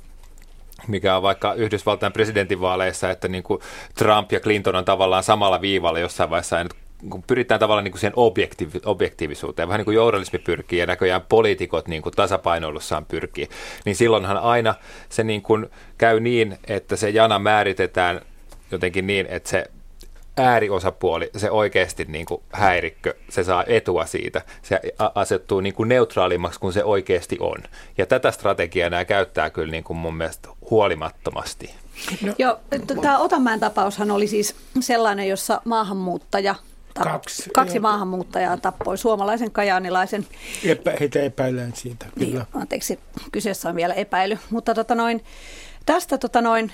mikä 0.88 1.16
on 1.16 1.24
vaikka 1.24 1.54
Yhdysvaltain 1.54 2.14
presidentinvaaleissa, 2.14 3.10
että 3.10 3.28
niin 3.28 3.44
kuin 3.44 3.62
Trump 3.96 4.32
ja 4.32 4.40
Clinton 4.40 4.76
on 4.76 4.86
tavallaan 4.86 5.24
samalla 5.24 5.62
viivalla 5.62 6.00
jossain 6.00 6.30
vaiheessa, 6.30 6.58
ja 6.58 6.64
nyt 6.64 6.83
kun 7.10 7.24
pyritään 7.24 7.60
tavallaan 7.60 7.84
niin 7.84 7.92
kuin 7.92 8.14
objektiiv- 8.14 8.82
objektiivisuuteen, 8.86 9.68
vähän 9.68 9.80
niin 9.80 9.86
kuin 9.86 9.96
journalismi 9.96 10.40
pyrkii 10.40 10.80
ja 10.80 10.86
näköjään 10.86 11.22
poliitikot 11.30 11.88
niin 11.88 12.02
kuin 12.02 12.14
tasapainoilussaan 12.14 13.06
pyrkii, 13.06 13.50
niin 13.86 13.96
silloinhan 13.96 14.38
aina 14.38 14.76
se 15.10 15.24
niin 15.24 15.42
kuin 15.42 15.68
käy 15.98 16.20
niin, 16.20 16.58
että 16.68 16.96
se 16.96 17.10
jana 17.10 17.40
määritetään 17.40 18.22
jotenkin 18.72 19.08
niin, 19.08 19.26
että 19.30 19.50
se 19.50 19.66
ääriosapuoli, 20.38 21.30
se 21.38 21.52
oikeasti 21.52 22.06
niin 22.06 22.26
kuin 22.26 22.42
häirikkö, 22.54 23.14
se 23.30 23.44
saa 23.44 23.64
etua 23.68 24.06
siitä. 24.06 24.42
Se 24.62 24.82
asettuu 25.16 25.60
niin 25.60 25.74
kuin 25.74 25.90
neutraalimmaksi 25.90 26.60
kuin 26.60 26.74
se 26.74 26.84
oikeasti 26.84 27.38
on. 27.40 27.58
Ja 27.98 28.06
tätä 28.06 28.32
strategiaa 28.32 28.90
nämä 28.90 29.06
käyttää 29.06 29.50
kyllä 29.50 29.72
niin 29.72 29.84
kuin 29.84 29.98
mun 29.98 30.16
mielestä 30.16 30.50
huolimattomasti. 30.70 31.76
No. 32.22 32.34
Joo, 32.38 32.60
tämä 33.02 33.18
Otanmäen 33.18 33.60
tapaushan 33.60 34.12
oli 34.12 34.28
siis 34.28 34.56
sellainen, 34.80 35.28
jossa 35.28 35.62
maahanmuuttaja 35.66 36.56
Tapp- 37.00 37.12
kaksi, 37.12 37.50
kaksi 37.54 37.80
maahanmuuttajaa 37.80 38.58
tappoi 38.58 38.98
suomalaisen 38.98 39.52
kajaanilaisen. 39.52 40.28
Epä, 40.64 40.94
heitä 41.00 41.20
epäillään 41.20 41.74
siitä, 41.76 42.06
niin, 42.16 42.30
kyllä. 42.30 42.46
Niin, 42.54 42.62
anteeksi, 42.62 43.00
kyseessä 43.32 43.70
on 43.70 43.76
vielä 43.76 43.94
epäily. 43.94 44.38
Mutta 44.50 44.74
tota 44.74 44.96
noin, 44.96 45.24
tästä 45.86 46.18
tota 46.18 46.42
noin, 46.42 46.72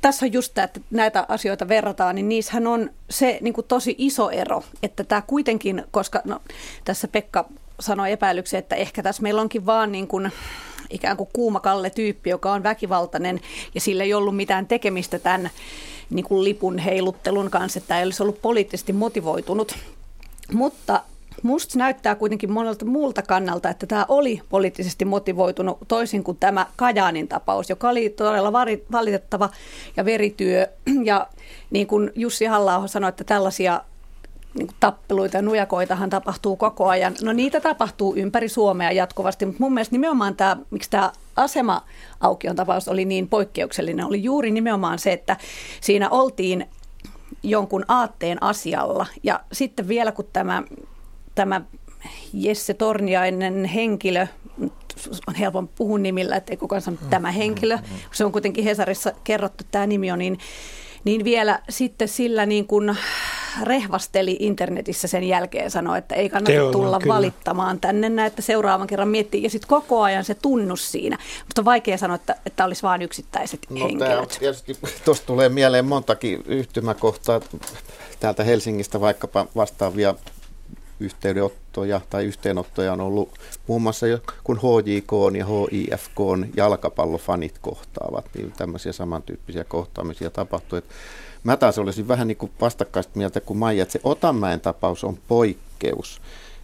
tässä 0.00 0.26
on 0.26 0.32
just 0.32 0.54
tämä, 0.54 0.64
että 0.64 0.80
näitä 0.90 1.26
asioita 1.28 1.68
verrataan, 1.68 2.14
niin 2.14 2.28
niissähän 2.28 2.66
on 2.66 2.90
se 3.10 3.38
niin 3.40 3.54
kuin 3.54 3.66
tosi 3.66 3.94
iso 3.98 4.30
ero, 4.30 4.62
että 4.82 5.04
tämä 5.04 5.22
kuitenkin, 5.22 5.84
koska 5.90 6.22
no, 6.24 6.40
tässä 6.84 7.08
Pekka 7.08 7.48
sanoi 7.80 8.12
epäilyksiä, 8.12 8.58
että 8.58 8.76
ehkä 8.76 9.02
tässä 9.02 9.22
meillä 9.22 9.40
onkin 9.40 9.66
vaan 9.66 9.92
niin 9.92 10.06
kuin, 10.08 10.32
ikään 10.90 11.16
kuin 11.16 11.28
kuumakalle 11.32 11.90
tyyppi, 11.90 12.30
joka 12.30 12.52
on 12.52 12.62
väkivaltainen 12.62 13.40
ja 13.74 13.80
sillä 13.80 14.04
ei 14.04 14.14
ollut 14.14 14.36
mitään 14.36 14.66
tekemistä 14.66 15.18
tämän 15.18 15.50
niin 16.10 16.24
kuin 16.24 16.44
lipun 16.44 16.78
heiluttelun 16.78 17.50
kanssa, 17.50 17.78
että 17.78 17.98
ei 17.98 18.04
olisi 18.04 18.22
ollut 18.22 18.42
poliittisesti 18.42 18.92
motivoitunut. 18.92 19.74
Mutta 20.52 21.00
Musta 21.42 21.78
näyttää 21.78 22.14
kuitenkin 22.14 22.52
monelta 22.52 22.84
muulta 22.84 23.22
kannalta, 23.22 23.68
että 23.70 23.86
tämä 23.86 24.06
oli 24.08 24.40
poliittisesti 24.48 25.04
motivoitunut 25.04 25.78
toisin 25.88 26.24
kuin 26.24 26.36
tämä 26.36 26.66
Kajaanin 26.76 27.28
tapaus, 27.28 27.70
joka 27.70 27.88
oli 27.88 28.10
todella 28.10 28.52
valitettava 28.92 29.50
ja 29.96 30.04
verityö. 30.04 30.66
Ja 31.04 31.26
niin 31.70 31.86
kuin 31.86 32.10
Jussi 32.14 32.44
halla 32.44 32.86
sanoi, 32.86 33.08
että 33.08 33.24
tällaisia 33.24 33.80
niin 34.54 34.66
kuin 34.66 34.76
tappeluita 34.80 35.36
ja 35.36 35.42
nujakoitahan 35.42 36.10
tapahtuu 36.10 36.56
koko 36.56 36.88
ajan. 36.88 37.14
No 37.22 37.32
niitä 37.32 37.60
tapahtuu 37.60 38.14
ympäri 38.16 38.48
Suomea 38.48 38.92
jatkuvasti, 38.92 39.46
mutta 39.46 39.62
mun 39.62 39.74
mielestä 39.74 39.94
nimenomaan 39.94 40.36
tämä, 40.36 40.56
miksi 40.70 40.90
tämä 40.90 41.12
asema-aukion 41.36 42.56
tapaus 42.56 42.88
oli 42.88 43.04
niin 43.04 43.28
poikkeuksellinen, 43.28 44.06
oli 44.06 44.22
juuri 44.22 44.50
nimenomaan 44.50 44.98
se, 44.98 45.12
että 45.12 45.36
siinä 45.80 46.10
oltiin 46.10 46.66
jonkun 47.42 47.84
aatteen 47.88 48.42
asialla. 48.42 49.06
Ja 49.22 49.40
sitten 49.52 49.88
vielä 49.88 50.12
kun 50.12 50.28
tämä, 50.32 50.62
tämä 51.34 51.60
Jesse 52.32 52.74
Torniainen 52.74 53.64
henkilö, 53.64 54.26
on 55.26 55.34
helpon 55.34 55.68
puhua 55.68 55.98
nimillä, 55.98 56.36
ettei 56.36 56.56
kukaan 56.56 56.82
sano 56.82 56.96
tämä 57.10 57.30
henkilö, 57.30 57.78
se 58.12 58.24
on 58.24 58.32
kuitenkin 58.32 58.64
Hesarissa 58.64 59.12
kerrottu 59.24 59.64
tämä 59.70 59.86
nimi 59.86 60.12
on, 60.12 60.18
niin 60.18 60.38
niin 61.04 61.24
vielä 61.24 61.60
sitten 61.68 62.08
sillä 62.08 62.46
niin 62.46 62.66
kuin 62.66 62.96
rehvasteli 63.62 64.36
internetissä 64.40 65.08
sen 65.08 65.24
jälkeen 65.24 65.70
sanoi, 65.70 65.98
että 65.98 66.14
ei 66.14 66.28
kannata 66.28 66.52
Teolla, 66.52 66.72
tulla 66.72 66.98
kyllä. 66.98 67.14
valittamaan 67.14 67.80
tänne, 67.80 68.26
että 68.26 68.42
seuraavan 68.42 68.86
kerran 68.86 69.08
miettii. 69.08 69.42
Ja 69.42 69.50
sitten 69.50 69.68
koko 69.68 70.02
ajan 70.02 70.24
se 70.24 70.34
tunnus 70.34 70.92
siinä. 70.92 71.18
Mutta 71.46 71.60
on 71.60 71.64
vaikea 71.64 71.98
sanoa, 71.98 72.14
että, 72.14 72.36
että 72.46 72.64
olisi 72.64 72.82
vain 72.82 73.02
yksittäiset 73.02 73.60
no, 73.70 73.86
henkilöt. 73.86 74.36
Tietysti 74.38 74.76
tuosta 75.04 75.26
tulee 75.26 75.48
mieleen 75.48 75.84
montakin 75.84 76.42
yhtymäkohtaa 76.46 77.40
täältä 78.20 78.44
Helsingistä 78.44 79.00
vaikkapa 79.00 79.46
vastaavia 79.56 80.14
yhteydenottoja 81.00 82.00
tai 82.10 82.24
yhteenottoja 82.24 82.92
on 82.92 83.00
ollut 83.00 83.28
muun 83.66 83.82
muassa 83.82 84.06
jo, 84.06 84.18
kun 84.44 84.58
HJK 84.58 85.12
ja 85.36 85.46
HIFK 85.46 86.18
jalkapallofanit 86.56 87.58
kohtaavat, 87.58 88.24
niin 88.34 88.52
tämmöisiä 88.52 88.92
samantyyppisiä 88.92 89.64
kohtaamisia 89.64 90.30
tapahtuu. 90.30 90.78
Et 90.78 90.84
mä 91.44 91.56
taas 91.56 91.78
olisin 91.78 92.08
vähän 92.08 92.28
niin 92.28 92.36
kuin 92.36 92.52
vastakkaista 92.60 93.12
mieltä 93.14 93.40
kuin 93.40 93.58
Maija, 93.58 93.82
että 93.82 93.92
se 93.92 94.00
Otanmäen 94.04 94.60
tapaus 94.60 95.04
on 95.04 95.18
poikkeus, 95.28 96.20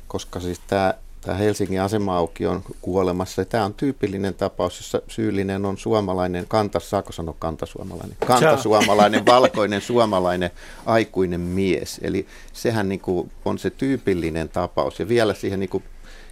koska 0.09 0.41
siis 0.41 0.61
tämä 0.67 0.95
tämä 1.21 1.37
Helsingin 1.37 1.81
asema-auki 1.81 2.47
on 2.47 2.63
kuolemassa. 2.83 3.45
Tämä 3.45 3.65
on 3.65 3.75
tyypillinen 3.75 4.35
tapaus, 4.35 4.77
jossa 4.79 5.03
syyllinen 5.09 5.67
on 5.67 5.79
suomalainen, 5.79 6.45
kanta, 6.49 6.81
saako 6.81 7.13
sanoa 7.13 7.35
kantasuomalainen? 7.39 8.17
Kantasuomalainen, 8.27 9.27
valkoinen 9.27 9.81
suomalainen 9.81 10.51
aikuinen 10.87 11.41
mies. 11.41 12.01
Eli 12.03 12.27
sehän 12.53 12.89
niin 12.89 13.01
kuin 13.01 13.31
on 13.45 13.59
se 13.59 13.71
tyypillinen 13.71 14.49
tapaus. 14.49 14.99
Ja 14.99 15.09
vielä 15.09 15.35
siihen, 15.35 15.61
niin 15.61 15.71
kuin, 15.71 15.85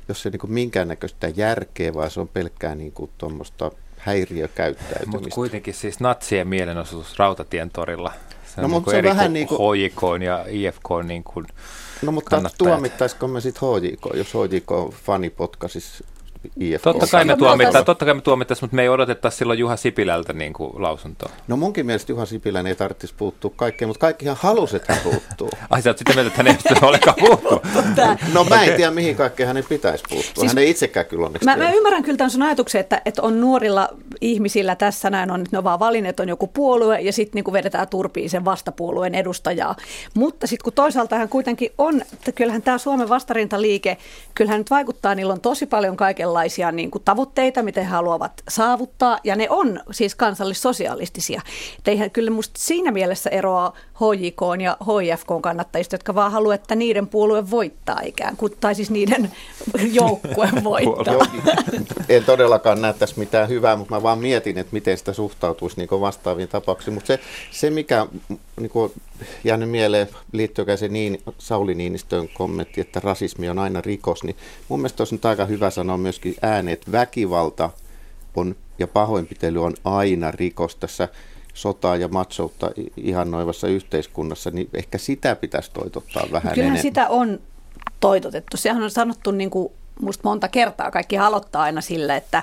jos 0.09 0.23
se 0.23 0.31
niin 0.31 0.41
kuin 0.41 0.53
minkäännäköistä 0.53 1.29
järkeä, 1.37 1.95
vaan 1.95 2.11
se 2.11 2.21
on 2.21 2.29
pelkkää 2.29 2.75
niin 2.75 2.93
kuin 2.93 3.11
tuommoista 3.19 3.71
häiriökäyttäytymistä. 3.99 5.11
Mutta 5.11 5.35
kuitenkin 5.35 5.75
siis 5.75 6.01
natsien 6.01 6.49
mielenosoitus 6.49 7.19
Rautatien 7.19 7.71
torilla. 7.71 8.13
No, 8.63 8.77
on, 8.77 8.83
niin 8.83 8.91
se 8.91 8.97
on 8.97 9.05
vähän 9.05 9.33
niin 9.33 9.49
kuin... 9.49 9.59
HJK 9.79 10.23
ja 10.25 10.45
IFK 10.49 10.89
niin 11.05 11.25
kuin 11.25 11.47
No 12.03 12.13
mutta 12.13 12.43
tuomittaisiko 12.59 13.29
me 13.29 13.41
sitten 13.41 13.69
HJK, 13.69 14.07
jos 14.15 14.35
HJK 14.35 14.95
fani 15.05 15.31
potkasis 15.31 16.05
IFK. 16.61 16.85
Totta 16.85 17.07
kai 17.07 17.25
me 17.25 17.37
tuomittaa, 17.37 17.85
totta 17.85 18.05
kai 18.05 18.15
me 18.15 18.21
tuomittaisiin, 18.21 18.65
mutta 18.65 18.77
me 18.77 18.83
ei 18.83 18.89
odotettaisi 18.89 19.37
silloin 19.37 19.59
Juha 19.59 19.77
Sipilältä 19.77 20.33
niin 20.33 20.53
kuin 20.53 20.83
lausuntoa. 20.83 21.31
No 21.49 21.57
munkin 21.57 21.87
mielestä 21.87 22.13
Juha 22.13 22.27
Sipilän 22.27 22.67
ei 22.67 22.75
tarvitsisi 22.75 23.15
puuttua 23.17 23.53
kaikkeen, 23.57 23.89
mutta 23.89 24.01
kaikkihan 24.01 24.37
halusi, 24.41 24.77
että 24.77 24.93
hän 24.93 25.03
puuttuu. 25.03 25.51
Ai 25.71 25.83
sä 25.83 25.91
oot 25.91 25.99
sitten 25.99 26.17
mieltä, 26.17 26.29
että 26.29 26.43
hän 26.43 26.83
ei 26.83 26.89
olekaan 26.89 27.17
puuttua. 27.21 27.61
no 28.35 28.45
mä 28.45 28.63
en 28.63 28.77
tiedä, 28.77 28.91
mihin 28.91 29.17
kaikkeen 29.17 29.47
hänen 29.47 29.65
pitäisi 29.69 30.05
puuttua. 30.09 30.41
Siis, 30.41 30.53
hän 30.53 30.59
ei 30.59 30.71
itsekään 30.71 31.07
kyllä 31.07 31.27
onneksi 31.27 31.45
mä, 31.45 31.57
mä 31.57 31.73
ymmärrän 31.73 32.03
kyllä 32.03 32.17
tämän 32.17 32.31
sun 32.31 32.43
ajatuksen, 32.43 32.81
että, 32.81 33.03
että 33.05 33.23
on 33.23 33.41
nuorilla 33.41 33.89
ihmisillä 34.21 34.77
tässä 34.77 35.11
näin 35.11 35.31
on, 35.31 35.41
että 35.41 35.51
ne 35.53 35.59
on 35.59 35.65
vaan 35.65 35.81
valinneet, 35.81 36.21
on 36.21 36.29
joku 36.29 36.47
puolue 36.47 37.01
ja 37.01 37.13
sitten 37.13 37.43
niin 37.45 37.53
vedetään 37.53 37.89
turpiin 37.89 38.31
sen 38.31 38.45
vastapuolueen 38.45 39.15
edustajaa. 39.15 39.77
Mutta 40.15 40.47
sitten 40.47 40.65
kun 40.65 40.73
toisaalta 40.73 41.17
hän 41.17 41.29
kuitenkin 41.29 41.73
on, 41.79 42.03
että 42.13 42.33
kyllähän 42.33 42.63
tämä 42.63 42.79
Suomen 42.79 43.09
vastarintaliike, 43.09 43.97
kyllähän 44.35 44.61
nyt 44.61 44.71
vaikuttaa, 44.71 45.15
niillä 45.15 45.33
on 45.33 45.41
tosi 45.41 45.67
paljon 45.67 45.97
kaikenlaisia 45.97 46.28
kaikenlaisia 46.29 46.73
niin 46.73 46.91
kuin 46.91 47.03
tavoitteita, 47.05 47.63
mitä 47.63 47.81
he 47.81 47.87
haluavat 47.87 48.43
saavuttaa, 48.49 49.19
ja 49.25 49.37
ne 49.37 49.47
on 49.51 49.81
siis 49.91 50.15
kansallissosialistisia. 50.15 51.43
Et 51.79 51.89
eihän 51.89 52.11
kyllä 52.11 52.31
musta 52.31 52.61
siinä 52.61 52.91
mielessä 52.91 53.31
eroa 53.31 53.73
HJK 53.95 54.63
ja 54.63 54.77
HIFK 54.81 55.29
kannattajista, 55.43 55.95
jotka 55.95 56.15
vaan 56.15 56.33
haluavat, 56.33 56.61
että 56.61 56.75
niiden 56.75 57.07
puolue 57.07 57.51
voittaa 57.51 58.01
ikään 58.05 58.37
kuin, 58.37 58.53
tai 58.61 58.75
siis 58.75 58.91
niiden 58.91 59.33
joukkue 60.01 60.51
voittaa. 60.65 61.27
en 62.09 62.25
todellakaan 62.25 62.83
näe 62.83 62.93
tässä 62.93 63.19
mitään 63.19 63.49
hyvää, 63.49 63.77
mutta 63.77 63.95
mä 63.95 64.03
vaan 64.03 64.19
mietin, 64.19 64.59
että 64.59 64.73
miten 64.73 64.99
sitä 64.99 65.13
suhtautuisi 65.13 65.77
niin 65.77 66.01
vastaaviin 66.01 66.49
tapauksiin. 66.49 66.95
Mutta 66.95 67.07
se, 67.07 67.21
se, 67.51 67.71
mikä 67.71 68.07
niin 68.61 68.71
kuin 68.71 68.93
jäänyt 69.45 69.71
mieleen, 69.71 70.09
liittyykään 70.33 70.79
se 70.79 70.89
niin, 70.89 71.23
Sauli 71.39 71.75
Niinistön 71.75 72.29
kommentti, 72.29 72.81
että 72.81 73.01
rasismi 73.01 73.49
on 73.49 73.59
aina 73.59 73.81
rikos, 73.81 74.25
niin 74.25 74.37
mun 74.69 74.81
mielestä 74.81 75.01
olisi 75.01 75.15
nyt 75.15 75.25
aika 75.25 75.45
hyvä 75.45 75.71
sanoa 75.71 75.99
myöskin 76.25 76.49
ääneen, 76.51 76.73
että 76.73 76.93
väkivalta 76.93 77.71
on, 78.37 78.57
ja 78.79 78.87
pahoinpitely 78.87 79.65
on 79.65 79.75
aina 79.85 80.31
rikos 80.31 80.77
tässä 80.77 81.09
sotaa 81.55 81.97
ja 81.97 82.09
matsoutta 82.09 82.71
ihannoivassa 82.97 83.69
yhteiskunnassa, 83.69 84.51
niin 84.51 84.69
ehkä 84.75 84.99
sitä 84.99 85.37
pitäisi 85.37 85.71
toitottaa 85.73 86.23
vähän 86.33 86.55
Kyllähän 86.55 86.59
enemmän. 86.59 86.83
sitä 86.83 87.09
on 87.09 87.41
toitotettu. 88.01 88.57
Sehän 88.57 88.83
on 88.83 88.91
sanottu 88.91 89.31
niin 89.31 89.51
kuin 89.51 89.73
musta 90.01 90.29
monta 90.29 90.49
kertaa. 90.49 90.91
Kaikki 90.91 91.19
aloittaa 91.19 91.63
aina 91.63 91.81
sillä, 91.81 92.17
että, 92.17 92.43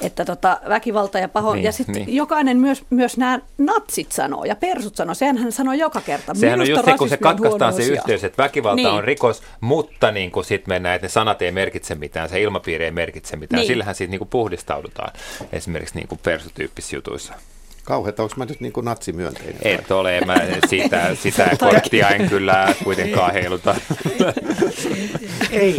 että 0.00 0.24
tota, 0.24 0.60
väkivalta 0.68 1.18
ja 1.18 1.28
paho. 1.28 1.54
Niin, 1.54 1.64
ja 1.64 1.72
sitten 1.72 1.94
niin. 1.94 2.16
jokainen 2.16 2.56
myös, 2.56 2.82
myös 2.90 3.16
nämä 3.16 3.40
natsit 3.58 4.12
sanoo 4.12 4.44
ja 4.44 4.56
persut 4.56 4.96
sanoo. 4.96 5.14
Sehän 5.14 5.38
hän 5.38 5.52
sanoo 5.52 5.74
joka 5.74 6.00
kerta. 6.00 6.34
Sehän 6.34 6.58
Minusta 6.58 6.72
on 6.72 6.78
just 6.78 6.92
se, 6.92 6.98
kun 6.98 7.08
se 7.08 7.16
katkaistaan 7.16 7.72
se 7.72 7.82
yhteys, 7.82 8.24
että 8.24 8.42
väkivalta 8.42 8.76
niin. 8.76 8.88
on 8.88 9.04
rikos, 9.04 9.42
mutta 9.60 10.10
niin 10.10 10.30
kuin 10.30 10.44
sitten 10.44 10.74
mennään, 10.74 10.94
että 10.94 11.04
ne 11.04 11.08
sanat 11.08 11.42
ei 11.42 11.52
merkitse 11.52 11.94
mitään, 11.94 12.28
se 12.28 12.40
ilmapiiri 12.40 12.84
ei 12.84 12.90
merkitse 12.90 13.36
mitään. 13.36 13.60
Niin. 13.60 13.66
Sillähän 13.66 13.94
siitä 13.94 14.10
niin 14.10 14.18
kuin 14.18 14.28
puhdistaudutaan 14.28 15.12
esimerkiksi 15.52 15.94
niin 15.94 16.08
kuin 16.08 16.20
persutyyppisissä 16.22 16.96
jutuissa. 16.96 17.34
Kauheeta, 17.90 18.22
onko 18.22 18.34
mä 18.36 18.44
nyt 18.44 18.60
niin 18.60 18.72
kuin 18.72 18.84
natsimyönteinen? 18.84 19.56
Et 19.64 19.90
ole, 19.90 20.20
mä 20.20 20.34
sitä, 20.68 21.14
sitä 21.14 21.50
korttia 21.60 22.08
en 22.08 22.28
kyllä 22.28 22.74
kuitenkaan 22.84 23.32
heiluta. 23.32 23.74
Ei, 25.50 25.76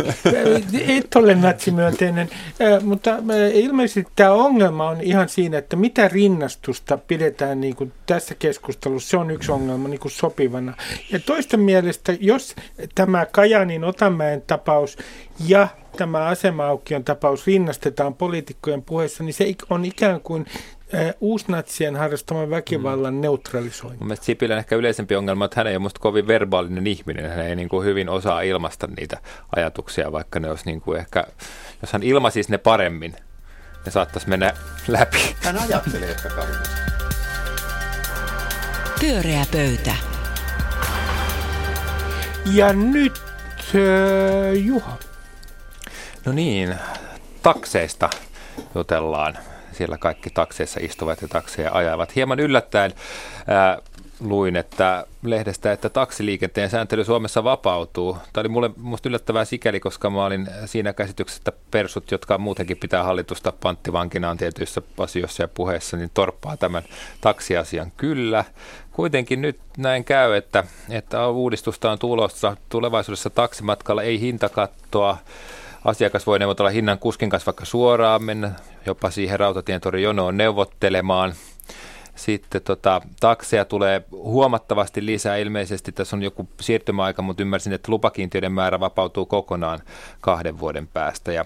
et 0.87 1.15
ole 1.15 1.35
natsimyönteinen, 1.35 2.29
mutta 2.81 3.17
ilmeisesti 3.53 4.11
tämä 4.15 4.31
ongelma 4.31 4.89
on 4.89 5.01
ihan 5.01 5.29
siinä, 5.29 5.57
että 5.57 5.75
mitä 5.75 6.07
rinnastusta 6.07 6.97
pidetään 6.97 7.61
niin 7.61 7.75
kuin 7.75 7.93
tässä 8.05 8.35
keskustelussa, 8.35 9.09
se 9.09 9.17
on 9.17 9.31
yksi 9.31 9.51
ongelma 9.51 9.87
niin 9.87 9.99
kuin 9.99 10.11
sopivana. 10.11 10.73
Ja 11.11 11.19
toisten 11.19 11.59
mielestä, 11.59 12.13
jos 12.19 12.55
tämä 12.95 13.25
Kajanin 13.25 13.83
Otamäen 13.83 14.43
tapaus 14.47 14.97
ja 15.47 15.67
tämä 15.97 16.25
asema-aukion 16.25 17.03
tapaus 17.03 17.47
rinnastetaan 17.47 18.13
poliitikkojen 18.13 18.83
puheessa, 18.83 19.23
niin 19.23 19.33
se 19.33 19.53
on 19.69 19.85
ikään 19.85 20.21
kuin 20.21 20.45
uusnatsien 21.19 21.95
harrastaman 21.95 22.49
väkivallan 22.49 23.13
mm. 23.13 23.21
neutralisointi. 23.21 23.97
Mun 23.97 24.07
mielestä 24.07 24.25
Sipilän 24.25 24.57
ehkä 24.57 24.75
yleisempi 24.75 25.15
ongelma, 25.15 25.45
että 25.45 25.59
hän 25.59 25.67
ei 25.67 25.73
ole 25.73 25.81
musta 25.81 25.99
kovin 25.99 26.27
verbaalinen 26.27 26.87
ihminen. 26.87 27.29
Hän 27.29 27.45
ei 27.45 27.55
niin 27.55 27.69
kuin 27.69 27.85
hyvin 27.85 28.09
osaa 28.09 28.41
ilmaista 28.41 28.87
niitä 28.87 29.17
ajatuksia, 29.55 30.11
vaikka 30.11 30.39
ne 30.39 30.49
olisi 30.49 30.65
niin 30.65 30.81
kuin 30.81 30.99
ehkä, 30.99 31.27
jos 31.81 31.93
hän 31.93 32.03
ilmaisisi 32.03 32.51
ne 32.51 32.57
paremmin, 32.57 33.15
ne 33.85 33.91
saattaisi 33.91 34.29
mennä 34.29 34.53
läpi. 34.87 35.35
Hän 35.41 35.59
ajattelee 35.59 36.09
ehkä 36.09 36.29
kauheasti. 36.29 36.81
Pyöreä 38.99 39.45
pöytä. 39.51 39.95
Ja 42.53 42.73
nyt 42.73 43.13
äh, 43.75 44.65
Juha. 44.65 44.97
No 46.25 46.31
niin, 46.31 46.75
takseista 47.41 48.09
jutellaan 48.75 49.37
siellä 49.81 49.97
kaikki 49.97 50.29
takseissa 50.29 50.79
istuvat 50.83 51.21
ja 51.21 51.27
takseja 51.27 51.71
ajavat. 51.73 52.15
Hieman 52.15 52.39
yllättäen 52.39 52.93
ää, 53.47 53.77
luin 54.19 54.55
että 54.55 55.05
lehdestä, 55.23 55.71
että 55.71 55.89
taksiliikenteen 55.89 56.69
sääntely 56.69 57.03
Suomessa 57.03 57.43
vapautuu. 57.43 58.17
Tämä 58.33 58.41
oli 58.41 58.49
mulle 58.49 58.69
musta 58.77 59.09
yllättävää 59.09 59.45
sikäli, 59.45 59.79
koska 59.79 60.09
mä 60.09 60.25
olin 60.25 60.47
siinä 60.65 60.93
käsityksessä, 60.93 61.39
että 61.39 61.51
persut, 61.71 62.11
jotka 62.11 62.37
muutenkin 62.37 62.77
pitää 62.77 63.03
hallitusta 63.03 63.53
panttivankinaan 63.61 64.37
tietyissä 64.37 64.81
asioissa 64.97 65.43
ja 65.43 65.47
puheissa, 65.47 65.97
niin 65.97 66.11
torppaa 66.13 66.57
tämän 66.57 66.83
taksiasian 67.21 67.91
kyllä. 67.97 68.45
Kuitenkin 68.91 69.41
nyt 69.41 69.59
näin 69.77 70.03
käy, 70.03 70.35
että, 70.35 70.63
että 70.89 71.27
uudistusta 71.27 71.91
on 71.91 71.99
tulossa. 71.99 72.57
Tulevaisuudessa 72.69 73.29
taksimatkalla 73.29 74.03
ei 74.03 74.19
hintakattoa 74.19 75.17
asiakas 75.85 76.27
voi 76.27 76.39
neuvotella 76.39 76.69
hinnan 76.69 76.99
kuskin 76.99 77.29
kanssa 77.29 77.45
vaikka 77.45 77.65
suoraan, 77.65 78.23
mennä 78.23 78.51
jopa 78.85 79.09
siihen 79.09 79.39
rautatientori 79.39 80.03
jonoon 80.03 80.37
neuvottelemaan. 80.37 81.33
Sitten 82.15 82.61
tota, 82.61 83.01
takseja 83.19 83.65
tulee 83.65 84.03
huomattavasti 84.11 85.05
lisää. 85.05 85.37
Ilmeisesti 85.37 85.91
tässä 85.91 86.15
on 86.15 86.23
joku 86.23 86.49
siirtymäaika, 86.59 87.21
mutta 87.21 87.43
ymmärsin, 87.43 87.73
että 87.73 87.91
lupakiintiöiden 87.91 88.51
määrä 88.51 88.79
vapautuu 88.79 89.25
kokonaan 89.25 89.79
kahden 90.21 90.59
vuoden 90.59 90.87
päästä. 90.87 91.31
Ja 91.31 91.45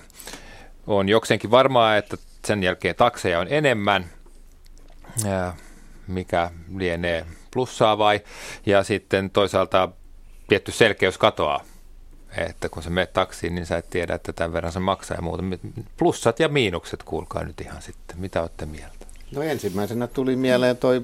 on 0.87 1.09
jokseenkin 1.09 1.51
varmaa, 1.51 1.97
että 1.97 2.17
sen 2.45 2.63
jälkeen 2.63 2.95
takseja 2.95 3.39
on 3.39 3.47
enemmän, 3.49 4.05
mikä 6.07 6.51
lienee 6.77 7.25
plussaa 7.53 7.97
vai. 7.97 8.21
Ja 8.65 8.83
sitten 8.83 9.29
toisaalta 9.29 9.89
tietty 10.47 10.71
selkeys 10.71 11.17
katoaa 11.17 11.63
että 12.43 12.69
kun 12.69 12.83
sä 12.83 12.89
menet 12.89 13.13
taksiin, 13.13 13.55
niin 13.55 13.65
sä 13.65 13.77
et 13.77 13.89
tiedä, 13.89 14.15
että 14.15 14.33
tämän 14.33 14.53
verran 14.53 14.71
se 14.71 14.79
maksaa 14.79 15.17
ja 15.17 15.21
muuta. 15.21 15.43
Plussat 15.97 16.39
ja 16.39 16.49
miinukset, 16.49 17.03
kuulkaa 17.03 17.43
nyt 17.43 17.61
ihan 17.61 17.81
sitten. 17.81 18.19
Mitä 18.19 18.41
olette 18.41 18.65
mieltä? 18.65 19.05
No 19.31 19.41
ensimmäisenä 19.41 20.07
tuli 20.07 20.35
mieleen 20.35 20.77
toi 20.77 21.01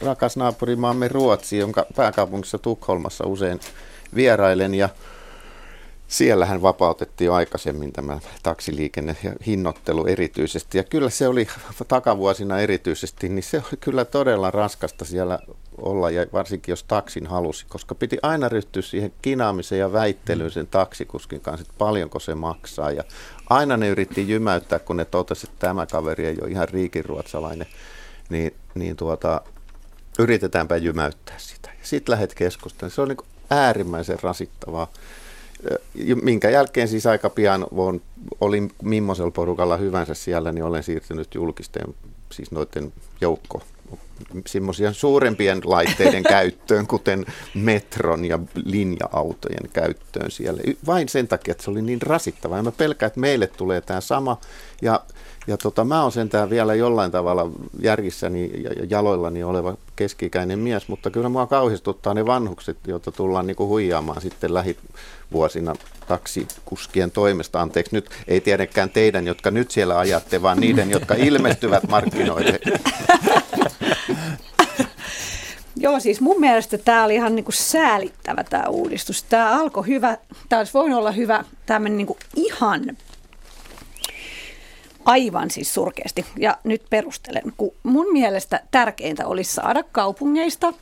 rakas 0.00 0.36
naapurimaamme 0.36 1.08
Ruotsi, 1.08 1.58
jonka 1.58 1.86
pääkaupungissa 1.96 2.58
Tukholmassa 2.58 3.26
usein 3.26 3.60
vierailen 4.14 4.74
ja 4.74 4.88
siellähän 6.08 6.62
vapautettiin 6.62 7.26
jo 7.26 7.34
aikaisemmin 7.34 7.92
tämä 7.92 8.18
taksiliikenne 8.42 9.16
ja 9.22 9.32
hinnoittelu 9.46 10.06
erityisesti. 10.06 10.78
Ja 10.78 10.84
kyllä 10.84 11.10
se 11.10 11.28
oli 11.28 11.48
takavuosina 11.88 12.58
erityisesti, 12.58 13.28
niin 13.28 13.42
se 13.42 13.56
oli 13.56 13.76
kyllä 13.80 14.04
todella 14.04 14.50
raskasta 14.50 15.04
siellä 15.04 15.38
olla, 15.78 16.10
ja 16.10 16.26
varsinkin 16.32 16.72
jos 16.72 16.84
taksin 16.84 17.26
halusi, 17.26 17.66
koska 17.68 17.94
piti 17.94 18.18
aina 18.22 18.48
ryhtyä 18.48 18.82
siihen 18.82 19.12
kinaamiseen 19.22 19.78
ja 19.78 19.92
väittelyyn 19.92 20.50
sen 20.50 20.66
taksikuskin 20.66 21.40
kanssa, 21.40 21.62
että 21.62 21.74
paljonko 21.78 22.20
se 22.20 22.34
maksaa. 22.34 22.90
Ja 22.90 23.04
aina 23.50 23.76
ne 23.76 23.88
yritti 23.88 24.28
jymäyttää, 24.28 24.78
kun 24.78 24.96
ne 24.96 25.04
totesivat, 25.04 25.52
että 25.52 25.66
tämä 25.66 25.86
kaveri 25.86 26.26
ei 26.26 26.36
ole 26.42 26.50
ihan 26.50 26.68
riikinruotsalainen, 26.68 27.66
niin, 28.28 28.54
niin 28.74 28.96
tuota, 28.96 29.40
yritetäänpä 30.18 30.76
jymäyttää 30.76 31.38
sitä. 31.38 31.70
Sitten 31.82 32.12
lähdet 32.12 32.34
keskustelemaan. 32.34 32.94
Se 32.94 33.00
on 33.00 33.08
niin 33.08 33.18
äärimmäisen 33.50 34.18
rasittavaa 34.22 34.88
minkä 36.22 36.50
jälkeen 36.50 36.88
siis 36.88 37.06
aika 37.06 37.30
pian 37.30 37.66
on, 37.70 38.00
olin 38.40 38.72
millaisella 38.82 39.30
porukalla 39.30 39.76
hyvänsä 39.76 40.14
siellä, 40.14 40.52
niin 40.52 40.64
olen 40.64 40.82
siirtynyt 40.82 41.34
julkisten, 41.34 41.94
siis 42.32 42.50
noiden 42.50 42.92
joukko 43.20 43.62
semmoisia 44.46 44.92
suurempien 44.92 45.60
laitteiden 45.64 46.22
käyttöön, 46.36 46.86
kuten 46.86 47.26
metron 47.54 48.24
ja 48.24 48.38
linja-autojen 48.64 49.70
käyttöön 49.72 50.30
siellä. 50.30 50.62
Vain 50.86 51.08
sen 51.08 51.28
takia, 51.28 51.52
että 51.52 51.64
se 51.64 51.70
oli 51.70 51.82
niin 51.82 52.02
rasittavaa. 52.02 52.58
Ja 52.58 52.62
mä 52.62 52.72
pelkään, 52.72 53.08
että 53.08 53.20
meille 53.20 53.46
tulee 53.46 53.80
tämä 53.80 54.00
sama. 54.00 54.40
Ja, 54.82 55.00
ja 55.46 55.56
tota, 55.56 55.84
mä 55.84 56.02
oon 56.02 56.12
sentään 56.12 56.50
vielä 56.50 56.74
jollain 56.74 57.10
tavalla 57.10 57.50
järjissäni 57.80 58.50
ja 58.64 58.70
jaloillani 58.90 59.44
oleva 59.44 59.76
keskikäinen 59.96 60.58
mies, 60.58 60.88
mutta 60.88 61.10
kyllä 61.10 61.28
mua 61.28 61.46
kauhistuttaa 61.46 62.14
ne 62.14 62.26
vanhukset, 62.26 62.76
joita 62.86 63.12
tullaan 63.12 63.46
niinku 63.46 63.68
huijaamaan 63.68 64.20
sitten 64.20 64.54
lähivuosina 64.54 65.74
taksikuskien 66.08 67.10
toimesta. 67.10 67.60
Anteeksi, 67.60 67.96
nyt 67.96 68.10
ei 68.28 68.40
tiedäkään 68.40 68.90
teidän, 68.90 69.26
jotka 69.26 69.50
nyt 69.50 69.70
siellä 69.70 69.98
ajatte, 69.98 70.42
vaan 70.42 70.60
niiden, 70.60 70.90
jotka 70.90 71.14
ilmestyvät 71.14 71.88
markkinoille. 71.88 72.60
Joo, 75.76 76.00
siis 76.00 76.20
mun 76.20 76.40
mielestä 76.40 76.78
tämä 76.78 77.04
oli 77.04 77.14
ihan 77.14 77.36
niinku 77.36 77.52
säälittävä 77.52 78.44
tämä 78.44 78.64
uudistus. 78.68 79.22
Tämä 79.22 79.60
alkoi 79.60 79.86
hyvä, 79.86 80.18
tämä 80.48 80.60
olisi 80.60 80.74
voinut 80.74 80.98
olla 80.98 81.10
hyvä 81.12 81.44
tämmöinen 81.66 81.96
niinku 81.96 82.16
ihan 82.36 82.96
aivan 85.04 85.50
siis 85.50 85.74
surkeasti. 85.74 86.26
Ja 86.38 86.56
nyt 86.64 86.82
perustelen, 86.90 87.42
kun 87.56 87.72
mun 87.82 88.12
mielestä 88.12 88.60
tärkeintä 88.70 89.26
olisi 89.26 89.54
saada 89.54 89.82
kaupungeista 89.82 90.72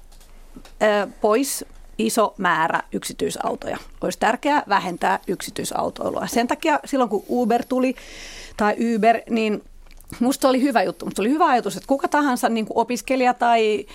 ö, 0.83 1.09
pois 1.21 1.65
iso 1.99 2.35
määrä 2.39 2.83
yksityisautoja. 2.93 3.79
Olisi 4.01 4.19
tärkeää 4.19 4.63
vähentää 4.69 5.19
yksityisautoilua. 5.27 6.27
Sen 6.27 6.49
takia 6.49 6.81
silloin 6.85 7.11
kun 7.11 7.25
Uber 7.29 7.65
tuli 7.69 7.95
tai 8.57 8.77
Uber, 8.95 9.21
niin 9.31 9.63
Musta 10.21 10.49
oli 10.49 10.63
hyvä 10.63 10.83
juttu, 10.83 11.05
musta 11.05 11.23
oli 11.23 11.31
hyvä 11.31 11.47
ajatus, 11.47 11.77
että 11.77 11.87
kuka 11.87 12.09
tahansa 12.09 12.49
niin 12.49 12.67
kuin 12.67 12.79
opiskelija 12.79 13.35
tai, 13.35 13.87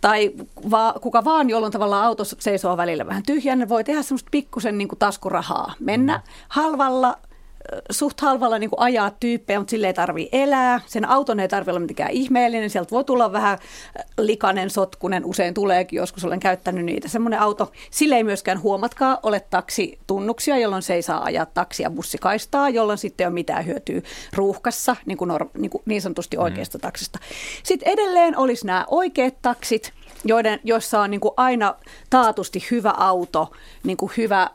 tai 0.00 0.32
va, 0.70 0.94
kuka 1.00 1.24
vaan, 1.24 1.50
jolloin 1.50 1.72
tavallaan 1.72 2.04
auto 2.04 2.24
seisoo 2.24 2.76
välillä 2.76 3.06
vähän 3.06 3.22
tyhjänä, 3.22 3.68
voi 3.68 3.84
tehdä 3.84 4.02
semmoista 4.02 4.28
pikkusen 4.30 4.78
niin 4.78 4.88
kuin 4.88 4.98
taskurahaa. 4.98 5.74
Mennä 5.80 6.16
mm. 6.16 6.22
halvalla 6.48 7.18
suht 7.90 8.20
halvalla 8.20 8.58
niin 8.58 8.70
kuin 8.70 8.80
ajaa 8.80 9.10
tyyppejä, 9.20 9.58
mutta 9.58 9.70
sille 9.70 9.86
ei 9.86 9.94
tarvi 9.94 10.28
elää. 10.32 10.80
Sen 10.86 11.08
auton 11.08 11.40
ei 11.40 11.48
tarvitse 11.48 11.70
olla 11.70 11.80
mitenkään 11.80 12.10
ihmeellinen. 12.10 12.70
Sieltä 12.70 12.90
voi 12.90 13.04
tulla 13.04 13.32
vähän 13.32 13.58
likainen, 14.18 14.70
sotkunen. 14.70 15.24
Usein 15.24 15.54
tuleekin, 15.54 15.96
joskus 15.96 16.24
olen 16.24 16.40
käyttänyt 16.40 16.84
niitä. 16.84 17.08
Semmoinen 17.08 17.40
auto, 17.40 17.72
sille 17.90 18.16
ei 18.16 18.24
myöskään 18.24 18.62
huomatkaa 18.62 19.18
ole 19.22 19.40
taksitunnuksia, 19.40 20.58
jolloin 20.58 20.82
se 20.82 20.94
ei 20.94 21.02
saa 21.02 21.24
ajaa 21.24 21.46
taksia 21.46 21.90
bussikaistaa, 21.90 22.68
jolloin 22.68 22.98
sitten 22.98 23.24
ei 23.24 23.28
ole 23.28 23.34
mitään 23.34 23.66
hyötyä 23.66 24.00
ruuhkassa, 24.32 24.96
niin, 25.06 25.18
kuin 25.18 25.28
nor, 25.28 25.46
niin, 25.58 25.70
kuin 25.70 25.82
niin 25.86 26.02
sanotusti 26.02 26.36
oikeasta 26.36 26.78
mm. 26.78 26.82
taksista. 26.82 27.18
Sitten 27.62 27.92
edelleen 27.92 28.38
olisi 28.38 28.66
nämä 28.66 28.84
oikeat 28.88 29.34
taksit, 29.42 29.92
joiden, 30.24 30.60
joissa 30.64 31.00
on 31.00 31.10
niin 31.10 31.20
kuin 31.20 31.34
aina 31.36 31.74
taatusti 32.10 32.66
hyvä 32.70 32.90
auto, 32.90 33.50
niin 33.84 33.96
kuin 33.96 34.12
hyvä 34.16 34.50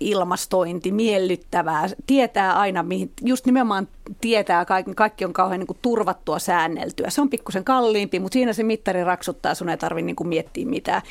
ilmastointi, 0.00 0.92
miellyttävää, 0.92 1.88
tietää 2.06 2.58
aina, 2.58 2.82
mihin, 2.82 3.12
just 3.24 3.46
nimenomaan 3.46 3.88
tietää, 4.20 4.64
kaikki, 4.64 4.94
kaikki 4.94 5.24
on 5.24 5.32
kauhean 5.32 5.60
niin 5.60 5.66
kuin 5.66 5.78
turvattua, 5.82 6.38
säänneltyä. 6.38 7.10
Se 7.10 7.20
on 7.20 7.30
pikkusen 7.30 7.64
kalliimpi, 7.64 8.18
mutta 8.18 8.32
siinä 8.32 8.52
se 8.52 8.62
mittari 8.62 9.04
raksuttaa, 9.04 9.54
sun 9.54 9.68
ei 9.68 9.76
tarvitse 9.76 10.06
niin 10.06 10.16
kuin 10.16 10.28
miettiä 10.28 10.66
mitään. 10.66 11.02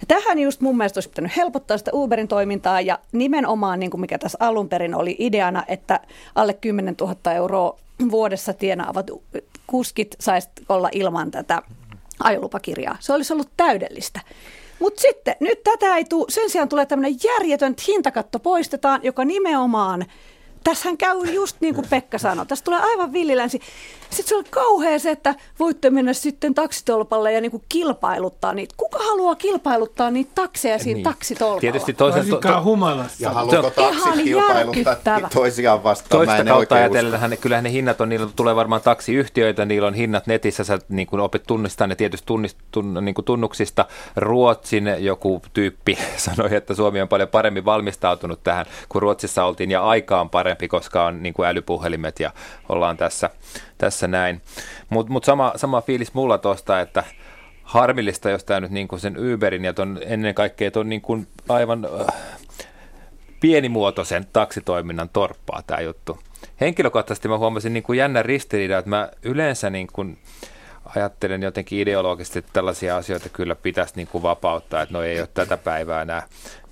Ja 0.00 0.06
tähän 0.08 0.38
just 0.38 0.60
mun 0.60 0.76
mielestä 0.76 0.98
olisi 0.98 1.08
pitänyt 1.08 1.36
helpottaa 1.36 1.78
sitä 1.78 1.90
Uberin 1.94 2.28
toimintaa 2.28 2.80
ja 2.80 2.98
nimenomaan, 3.12 3.80
niin 3.80 3.90
kuin 3.90 4.00
mikä 4.00 4.18
tässä 4.18 4.38
alun 4.40 4.68
perin 4.68 4.94
oli 4.94 5.16
ideana, 5.18 5.64
että 5.68 6.00
alle 6.34 6.54
10 6.54 6.94
000 7.00 7.32
euroa 7.32 7.78
vuodessa 8.10 8.52
tienaavat 8.52 9.10
kuskit 9.66 10.16
saisi 10.20 10.48
olla 10.68 10.88
ilman 10.92 11.30
tätä 11.30 11.62
ajolupakirjaa. 12.20 12.96
Se 13.00 13.12
olisi 13.12 13.32
ollut 13.32 13.50
täydellistä. 13.56 14.20
Mutta 14.80 15.00
sitten 15.00 15.36
nyt 15.40 15.62
tätä 15.62 15.96
ei 15.96 16.04
tule, 16.04 16.26
sen 16.28 16.50
sijaan 16.50 16.68
tulee 16.68 16.86
tämmöinen 16.86 17.18
järjetön, 17.24 17.74
hintakatto 17.88 18.38
poistetaan, 18.38 19.00
joka 19.02 19.24
nimenomaan– 19.24 20.04
Tässähän 20.64 20.96
käy 20.96 21.16
just 21.32 21.56
niin 21.60 21.74
kuin 21.74 21.86
Pekka 21.90 22.18
sanoi. 22.18 22.46
Tässä 22.46 22.64
tulee 22.64 22.80
aivan 22.80 23.12
villilänsi. 23.12 23.60
Sitten 24.10 24.28
se 24.28 24.36
on 24.36 24.44
kauhea 24.50 24.98
se, 24.98 25.10
että 25.10 25.34
voitte 25.58 25.90
mennä 25.90 26.12
sitten 26.12 26.54
taksitolpalle 26.54 27.32
ja 27.32 27.40
niin 27.40 27.50
kuin 27.50 27.62
kilpailuttaa 27.68 28.54
niitä. 28.54 28.74
Kuka 28.76 28.98
haluaa 28.98 29.34
kilpailuttaa 29.34 30.10
niitä 30.10 30.30
takseja 30.34 30.78
siinä 30.78 30.96
niin. 30.96 31.04
taksitolpalla? 31.04 31.60
Tietysti 31.60 31.92
toisaalta... 31.92 32.30
To, 32.30 32.36
to, 32.36 32.62
humalassa. 32.62 33.24
Ja 33.24 33.30
haluatko 33.30 33.70
taksit 33.70 34.24
kilpailuttaa 34.24 35.20
toisiaan 35.34 35.84
vastaan? 35.84 36.26
Toista 36.26 36.44
kautta 36.44 36.74
ajatellen, 36.74 37.38
kyllähän 37.40 37.64
ne 37.64 37.72
hinnat 37.72 38.00
on, 38.00 38.08
niillä 38.08 38.28
tulee 38.36 38.56
varmaan 38.56 38.82
taksiyhtiöitä, 38.82 39.64
niillä 39.64 39.88
on 39.88 39.94
hinnat 39.94 40.26
netissä, 40.26 40.64
sä 40.64 40.78
niin 40.88 41.06
kuin 41.06 41.20
opit 41.20 41.42
tunnistaa 41.46 41.86
ne 41.86 41.94
tietysti 41.94 42.26
tunnist, 42.26 42.58
tun, 42.70 42.98
niin 43.00 43.14
kuin 43.14 43.24
tunnuksista. 43.24 43.86
Ruotsin 44.16 44.94
joku 44.98 45.42
tyyppi 45.52 45.98
sanoi, 46.16 46.54
että 46.54 46.74
Suomi 46.74 47.00
on 47.00 47.08
paljon 47.08 47.28
paremmin 47.28 47.64
valmistautunut 47.64 48.42
tähän, 48.42 48.66
kun 48.88 49.02
Ruotsissa 49.02 49.44
oltiin 49.44 49.70
ja 49.70 49.82
aika 49.82 50.20
on 50.20 50.30
paremmin 50.30 50.49
parempi, 50.50 50.68
koska 50.68 51.04
on 51.04 51.22
niin 51.22 51.34
kuin 51.34 51.48
älypuhelimet 51.48 52.20
ja 52.20 52.32
ollaan 52.68 52.96
tässä, 52.96 53.30
tässä 53.78 54.08
näin. 54.08 54.42
Mutta 54.88 55.12
mut 55.12 55.24
sama, 55.24 55.52
sama 55.56 55.80
fiilis 55.80 56.14
mulla 56.14 56.38
tuosta, 56.38 56.80
että 56.80 57.04
harmillista, 57.62 58.30
jos 58.30 58.44
tämä 58.44 58.60
nyt 58.60 58.70
niin 58.70 58.88
kuin 58.88 59.00
sen 59.00 59.16
Uberin 59.34 59.64
ja 59.64 59.72
ton, 59.72 59.98
ennen 60.06 60.34
kaikkea 60.34 60.70
tuon 60.70 60.88
niin 60.88 61.00
kuin 61.00 61.26
aivan 61.48 61.84
äh, 61.84 62.06
pienimuotoisen 63.40 64.26
taksitoiminnan 64.32 65.08
torppaa 65.08 65.62
tämä 65.66 65.80
juttu. 65.80 66.18
Henkilökohtaisesti 66.60 67.28
mä 67.28 67.38
huomasin 67.38 67.72
niin 67.72 67.82
kuin 67.82 67.98
jännän 67.98 68.24
ristiriidan, 68.24 68.78
että 68.78 68.90
mä 68.90 69.08
yleensä 69.22 69.70
niin 69.70 69.86
kuin, 69.92 70.18
ajattelen 70.96 71.42
jotenkin 71.42 71.78
ideologisesti, 71.78 72.38
että 72.38 72.50
tällaisia 72.52 72.96
asioita 72.96 73.28
kyllä 73.28 73.54
pitäisi 73.54 73.92
niin 73.96 74.06
kuin 74.08 74.22
vapauttaa, 74.22 74.82
että 74.82 74.92
no 74.92 75.02
ei 75.02 75.20
ole 75.20 75.28
tätä 75.34 75.56
päivää 75.56 76.04
nämä, 76.04 76.22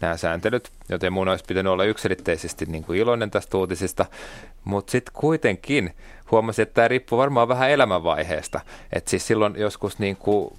nämä 0.01 0.17
sääntelyt, 0.17 0.71
joten 0.89 1.13
mun 1.13 1.29
olisi 1.29 1.45
pitänyt 1.49 1.73
olla 1.73 1.85
yksilitteisesti 1.85 2.67
niin 2.67 2.85
kuin 2.85 2.99
iloinen 2.99 3.31
tästä 3.31 3.59
uutisista, 3.59 4.07
mutta 4.65 4.91
sitten 4.91 5.15
kuitenkin 5.15 5.95
huomasin, 6.31 6.63
että 6.63 6.75
tämä 6.75 6.89
riippuu 6.89 7.19
varmaan 7.19 7.49
vähän 7.49 7.71
elämänvaiheesta, 7.71 8.61
että 8.93 9.11
siis 9.11 9.27
silloin 9.27 9.55
joskus 9.57 9.99
niin 9.99 10.17
kuin 10.17 10.59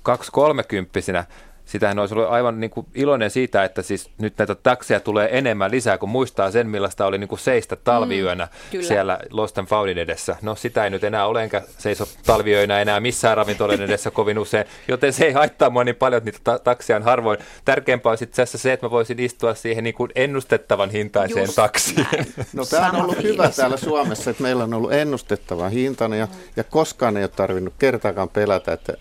2-30 1.19 1.24
sitähän 1.69 1.99
olisi 1.99 2.13
ollut 2.13 2.29
aivan 2.29 2.60
niin 2.60 2.69
kuin 2.69 2.88
iloinen 2.95 3.29
siitä, 3.29 3.63
että 3.63 3.82
siis 3.82 4.10
nyt 4.17 4.34
näitä 4.38 4.55
takseja 4.55 4.99
tulee 4.99 5.38
enemmän 5.38 5.71
lisää, 5.71 5.97
kun 5.97 6.10
muistaa 6.10 6.51
sen, 6.51 6.69
millaista 6.69 7.05
oli 7.05 7.17
niin 7.17 7.27
kuin 7.27 7.39
seistä 7.39 7.75
talviyönä 7.75 8.47
mm, 8.73 8.82
siellä 8.82 9.19
Lost 9.29 9.58
and 9.58 9.67
Foundin 9.67 9.97
edessä. 9.97 10.36
No 10.41 10.55
sitä 10.55 10.84
ei 10.84 10.89
nyt 10.89 11.03
enää 11.03 11.25
ole, 11.25 11.43
enkä 11.43 11.62
seiso 11.77 12.05
talviyönä 12.25 12.82
enää 12.82 12.99
missään 12.99 13.38
ravintolan 13.38 13.82
edessä 13.82 14.12
kovin 14.12 14.39
usein, 14.39 14.65
joten 14.88 15.13
se 15.13 15.25
ei 15.25 15.32
haittaa 15.32 15.69
mua 15.69 15.84
niin 15.84 15.95
paljon, 15.95 16.17
että 16.17 16.27
niitä 16.27 16.39
ta- 16.43 16.60
takseja 16.60 16.97
on 16.97 17.03
harvoin. 17.03 17.39
Tärkeämpää 17.65 18.12
on 18.12 18.17
sitten 18.17 18.36
tässä 18.36 18.58
se, 18.58 18.73
että 18.73 18.86
mä 18.86 18.91
voisin 18.91 19.19
istua 19.19 19.55
siihen 19.55 19.84
niin 19.84 19.93
kuin 19.93 20.12
ennustettavan 20.15 20.89
hintaiseen 20.89 21.45
Just 21.45 21.55
taksiin. 21.55 22.08
Näin. 22.12 22.25
No 22.53 22.65
tämä 22.65 22.89
on 22.89 23.01
ollut 23.01 23.23
hyvä 23.23 23.49
täällä 23.49 23.77
Suomessa, 23.77 24.29
että 24.32 24.43
meillä 24.43 24.63
on 24.63 24.73
ollut 24.73 24.93
ennustettava 24.93 25.69
hintainen 25.69 26.19
ja, 26.19 26.27
ja 26.55 26.63
koskaan 26.63 27.17
ei 27.17 27.23
ole 27.23 27.32
tarvinnut 27.36 27.73
kertaakaan 27.79 28.29
pelätä, 28.29 28.73
että 28.73 28.93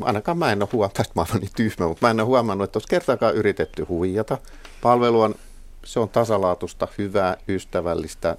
ainakaan 0.00 0.38
mä 0.38 0.52
en 0.52 0.62
ole 0.62 0.68
huomannut, 0.72 0.94
tästä 0.94 1.12
mä 1.16 1.24
olen 1.30 1.40
niin 1.40 1.50
tyhmä, 1.56 1.88
mutta 1.88 2.06
mä 2.06 2.10
en 2.10 2.20
ole 2.20 2.26
huomannut, 2.26 2.64
että 2.64 2.76
olisi 2.76 2.88
kertaakaan 2.88 3.34
yritetty 3.34 3.82
huijata. 3.82 4.38
Palvelu 4.82 5.20
on, 5.20 5.34
se 5.84 6.00
on 6.00 6.08
tasalaatusta, 6.08 6.88
hyvää, 6.98 7.36
ystävällistä 7.48 8.36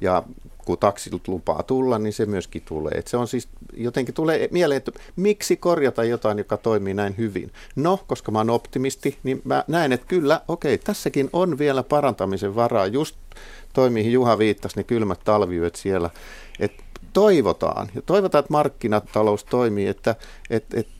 ja 0.00 0.22
kun 0.64 0.78
taksit 0.78 1.28
lupaa 1.28 1.62
tulla, 1.62 1.98
niin 1.98 2.12
se 2.12 2.26
myöskin 2.26 2.62
tulee. 2.68 2.92
Et 2.94 3.06
se 3.06 3.16
on 3.16 3.28
siis, 3.28 3.48
jotenkin 3.76 4.14
tulee 4.14 4.48
mieleen, 4.52 4.76
että 4.76 4.92
miksi 5.16 5.56
korjata 5.56 6.04
jotain, 6.04 6.38
joka 6.38 6.56
toimii 6.56 6.94
näin 6.94 7.14
hyvin. 7.18 7.52
No, 7.76 8.00
koska 8.06 8.32
mä 8.32 8.38
oon 8.38 8.50
optimisti, 8.50 9.18
niin 9.22 9.40
mä 9.44 9.64
näen, 9.68 9.92
että 9.92 10.06
kyllä, 10.06 10.40
okei, 10.48 10.78
tässäkin 10.78 11.30
on 11.32 11.58
vielä 11.58 11.82
parantamisen 11.82 12.54
varaa. 12.54 12.86
Just 12.86 13.16
toi, 13.72 13.90
mihin 13.90 14.12
Juha 14.12 14.38
viittasi, 14.38 14.76
ne 14.76 14.84
kylmät 14.84 15.20
talviyöt 15.24 15.74
siellä. 15.74 16.10
Että 16.60 16.82
toivotaan, 17.12 17.88
ja 17.94 18.02
toivotaan, 18.02 18.40
että 18.40 18.52
markkinatalous 18.52 19.44
toimii, 19.44 19.86
että, 19.86 20.16
että, 20.50 20.80
että 20.80 20.92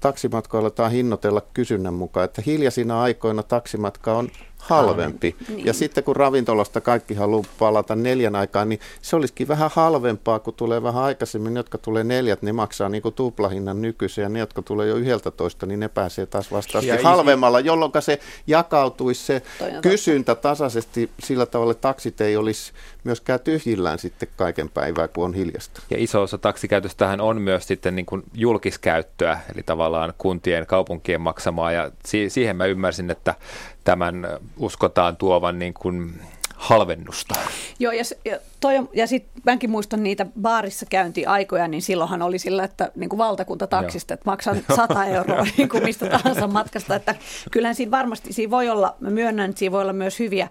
taksimatkoilla 0.00 0.66
aletaan 0.66 0.92
hinnoitella 0.92 1.42
kysynnän 1.54 1.94
mukaan, 1.94 2.24
että 2.24 2.42
hiljaisina 2.46 3.02
aikoina 3.02 3.42
taksimatka 3.42 4.16
on 4.16 4.28
halvempi. 4.64 5.36
Niin. 5.48 5.66
Ja 5.66 5.72
sitten 5.72 6.04
kun 6.04 6.16
ravintolasta 6.16 6.80
kaikki 6.80 7.14
haluaa 7.14 7.44
palata 7.58 7.96
neljän 7.96 8.36
aikaan, 8.36 8.68
niin 8.68 8.80
se 9.02 9.16
olisikin 9.16 9.48
vähän 9.48 9.70
halvempaa, 9.74 10.38
kun 10.38 10.54
tulee 10.54 10.82
vähän 10.82 11.02
aikaisemmin. 11.02 11.54
Ne, 11.54 11.60
jotka 11.60 11.78
tulee 11.78 12.04
neljät, 12.04 12.42
ne 12.42 12.52
maksaa 12.52 12.88
niin 12.88 13.02
kuin 13.02 13.14
tuplahinnan 13.14 13.82
nykyisen, 13.82 14.22
ja 14.22 14.28
ne, 14.28 14.38
jotka 14.38 14.62
tulee 14.62 14.88
jo 14.88 14.96
yhdeltä 14.96 15.30
toista, 15.30 15.66
niin 15.66 15.80
ne 15.80 15.88
pääsee 15.88 16.26
taas 16.26 16.52
vastaavasti 16.52 16.88
ja 16.88 17.02
halvemmalla, 17.02 17.60
jolloin 17.60 17.92
se 18.00 18.20
jakautuisi 18.46 19.24
se 19.24 19.42
kysyntä 19.82 20.34
tasaisesti 20.34 21.10
sillä 21.18 21.46
tavalla, 21.46 21.72
että 21.72 21.88
taksit 21.88 22.20
ei 22.20 22.36
olisi 22.36 22.72
myöskään 23.04 23.40
tyhjillään 23.40 23.98
sitten 23.98 24.28
kaiken 24.36 24.70
päivää, 24.70 25.08
kun 25.08 25.24
on 25.24 25.34
hiljasta. 25.34 25.82
Ja 25.90 25.96
iso 25.98 26.22
osa 26.22 26.38
taksikäytöstähän 26.38 27.20
on 27.20 27.42
myös 27.42 27.66
sitten 27.66 27.96
niin 27.96 28.06
kuin 28.06 28.22
julkiskäyttöä, 28.34 29.40
eli 29.54 29.62
tavallaan 29.62 30.14
kuntien, 30.18 30.66
kaupunkien 30.66 31.20
maksamaa, 31.20 31.72
ja 31.72 31.90
siihen 32.28 32.56
mä 32.56 32.66
ymmärsin, 32.66 33.10
että 33.10 33.34
tämän 33.84 34.26
uskotaan 34.56 35.16
tuovan 35.16 35.58
niin 35.58 35.74
kuin 35.74 36.20
halvennusta. 36.54 37.34
Joo, 37.78 37.92
ja, 37.92 38.02
ja, 38.24 38.38
toi, 38.64 38.88
ja 38.92 39.06
sitten 39.06 39.42
mäkin 39.46 39.70
muistan 39.70 40.02
niitä 40.02 40.26
baarissa 40.40 40.86
käyntiaikoja, 40.86 41.68
niin 41.68 41.82
silloinhan 41.82 42.22
oli 42.22 42.38
sillä, 42.38 42.64
että 42.64 42.92
niin 42.94 43.08
kuin 43.08 43.18
valtakuntataksista, 43.18 44.14
että 44.14 44.30
maksan 44.30 44.62
100 44.76 45.04
euroa 45.04 45.46
niin 45.56 45.68
kuin 45.68 45.84
mistä 45.84 46.06
tahansa 46.06 46.46
matkasta, 46.46 46.94
että 46.94 47.14
kyllähän 47.50 47.74
siinä 47.74 47.90
varmasti, 47.90 48.32
siinä 48.32 48.50
voi 48.50 48.68
olla, 48.68 48.96
mä 49.00 49.10
myönnän, 49.10 49.50
että 49.50 49.58
siinä 49.58 49.72
voi 49.72 49.82
olla 49.82 49.92
myös 49.92 50.18
hyviä 50.18 50.48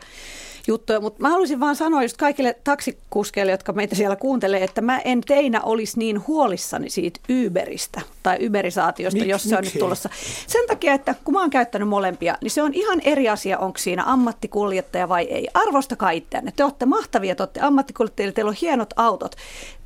juttuja, 0.68 1.00
mutta 1.00 1.22
mä 1.22 1.30
haluaisin 1.30 1.60
vaan 1.60 1.76
sanoa 1.76 2.02
just 2.02 2.18
kaikille 2.18 2.56
taksikuskeille, 2.64 3.52
jotka 3.52 3.74
meitä 3.74 3.96
siellä 3.96 4.16
kuuntelee, 4.16 4.64
että 4.64 4.82
mä 4.82 5.00
en 5.00 5.22
teinä 5.22 5.62
olisi 5.62 6.00
niin 6.00 6.28
huolissani 6.28 6.90
siitä 6.90 7.20
Uberistä 7.46 8.02
tai 8.24 8.48
Uberisaatiosta, 8.48 9.20
Mik, 9.20 9.30
jos 9.30 9.44
se 9.44 9.58
on 9.58 9.64
nyt 9.64 9.80
tulossa. 9.80 10.10
Sen 10.48 10.68
takia, 10.68 10.94
että 10.94 11.16
kun 11.24 11.34
mä 11.34 11.40
oon 11.40 11.50
käyttänyt 11.50 11.88
molempia, 11.88 12.38
niin 12.42 12.52
se 12.52 12.62
on 12.62 12.74
ihan 12.74 13.02
eri 13.04 13.30
asia, 13.30 13.58
onko 13.58 13.78
siinä 13.78 14.04
ammattikuljettaja 14.06 15.10
vai 15.10 15.24
ei. 15.24 15.48
Arvostakaa 15.54 16.12
itseänne. 16.12 16.54
Te 16.56 16.64
olette 16.64 16.86
mahtavia, 16.86 17.36
te 17.36 17.44
olette 17.44 17.62
ammattikuljettajia, 18.04 18.32
teillä 18.32 18.50
on 18.50 18.58
hienot 18.62 18.94
autot 18.96 19.36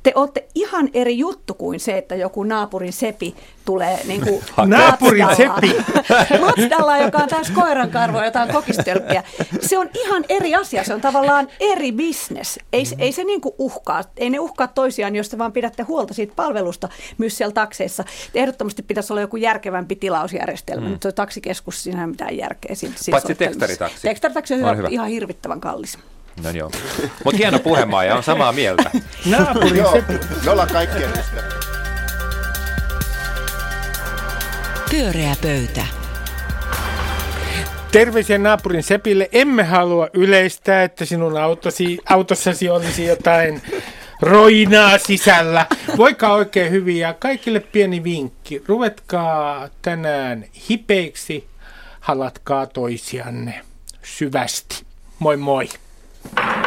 te 0.02 0.12
olette 0.14 0.46
ihan 0.54 0.88
eri 0.94 1.18
juttu 1.18 1.54
kuin 1.54 1.80
se, 1.80 1.98
että 1.98 2.14
joku 2.14 2.42
naapurin 2.42 2.92
sepi 2.92 3.34
tulee 3.64 4.00
niin 4.08 4.20
kuin 4.20 4.42
Naapurin 4.66 5.26
sepi? 5.36 5.76
Matsdalla, 6.44 6.98
joka 6.98 7.18
on 7.18 7.28
täys 7.28 7.50
koirankarvoa, 7.50 8.24
jotain 8.24 8.52
kokistölppiä. 8.52 9.22
Se 9.60 9.78
on 9.78 9.90
ihan 9.94 10.24
eri 10.28 10.54
asia, 10.54 10.84
se 10.84 10.94
on 10.94 11.00
tavallaan 11.00 11.48
eri 11.60 11.92
bisnes. 11.92 12.58
Ei, 12.72 12.84
ei 12.98 13.12
se 13.12 13.24
niin 13.24 13.40
kuin 13.40 13.54
uhkaa, 13.58 14.04
ei 14.16 14.30
ne 14.30 14.38
uhkaa 14.38 14.68
toisiaan, 14.68 15.16
jos 15.16 15.28
te 15.28 15.38
vaan 15.38 15.52
pidätte 15.52 15.82
huolta 15.82 16.14
siitä 16.14 16.32
palvelusta 16.36 16.88
myös 17.18 17.38
siellä 17.38 17.52
takseissa. 17.52 18.04
Ehdottomasti 18.34 18.82
pitäisi 18.82 19.12
olla 19.12 19.20
joku 19.20 19.36
järkevämpi 19.36 19.96
tilausjärjestelmä. 19.96 20.86
Mm. 20.86 20.92
Nyt 20.92 21.02
se 21.02 21.12
taksikeskus, 21.12 21.82
siinä 21.82 22.00
ei 22.00 22.06
mitään 22.06 22.36
järkeä. 22.36 22.74
Siinä, 22.74 22.94
Paitsi 23.10 23.34
tekstaritaksi. 23.34 24.02
Tekstaritaksi 24.02 24.54
on, 24.54 24.64
on 24.64 24.76
hyvä, 24.76 24.88
ihan 24.88 25.08
hirvittävän 25.08 25.60
kallis. 25.60 25.98
No 26.42 26.50
joo. 26.50 26.70
Mutta 27.24 27.38
hieno 27.38 27.58
puhemaa 27.58 28.04
ja 28.04 28.16
on 28.16 28.22
samaa 28.22 28.52
mieltä. 28.52 28.90
Naapuri 29.30 29.78
joo, 29.78 30.02
me 30.44 30.50
ollaan 30.50 30.68
kaikkien 30.68 31.10
ystäviä. 31.10 31.58
Pyöreä 34.90 35.34
pöytä. 35.42 35.86
Terveisiä 37.92 38.38
naapurin 38.38 38.82
Sepille. 38.82 39.28
Emme 39.32 39.62
halua 39.62 40.08
yleistää, 40.12 40.82
että 40.82 41.04
sinun 41.04 41.36
autosi, 41.36 41.98
autossasi 42.10 42.68
olisi 42.68 43.04
jotain 43.04 43.62
roinaa 44.22 44.98
sisällä. 44.98 45.66
Voikaa 45.96 46.32
oikein 46.32 46.70
hyvin 46.70 46.98
ja 46.98 47.14
kaikille 47.14 47.60
pieni 47.60 48.04
vinkki. 48.04 48.62
Ruvetkaa 48.66 49.68
tänään 49.82 50.44
hipeiksi, 50.70 51.46
halatkaa 52.00 52.66
toisianne 52.66 53.60
syvästi. 54.02 54.82
Moi 55.18 55.36
moi! 55.36 55.68
Thank 56.36 56.56
you. 56.56 56.57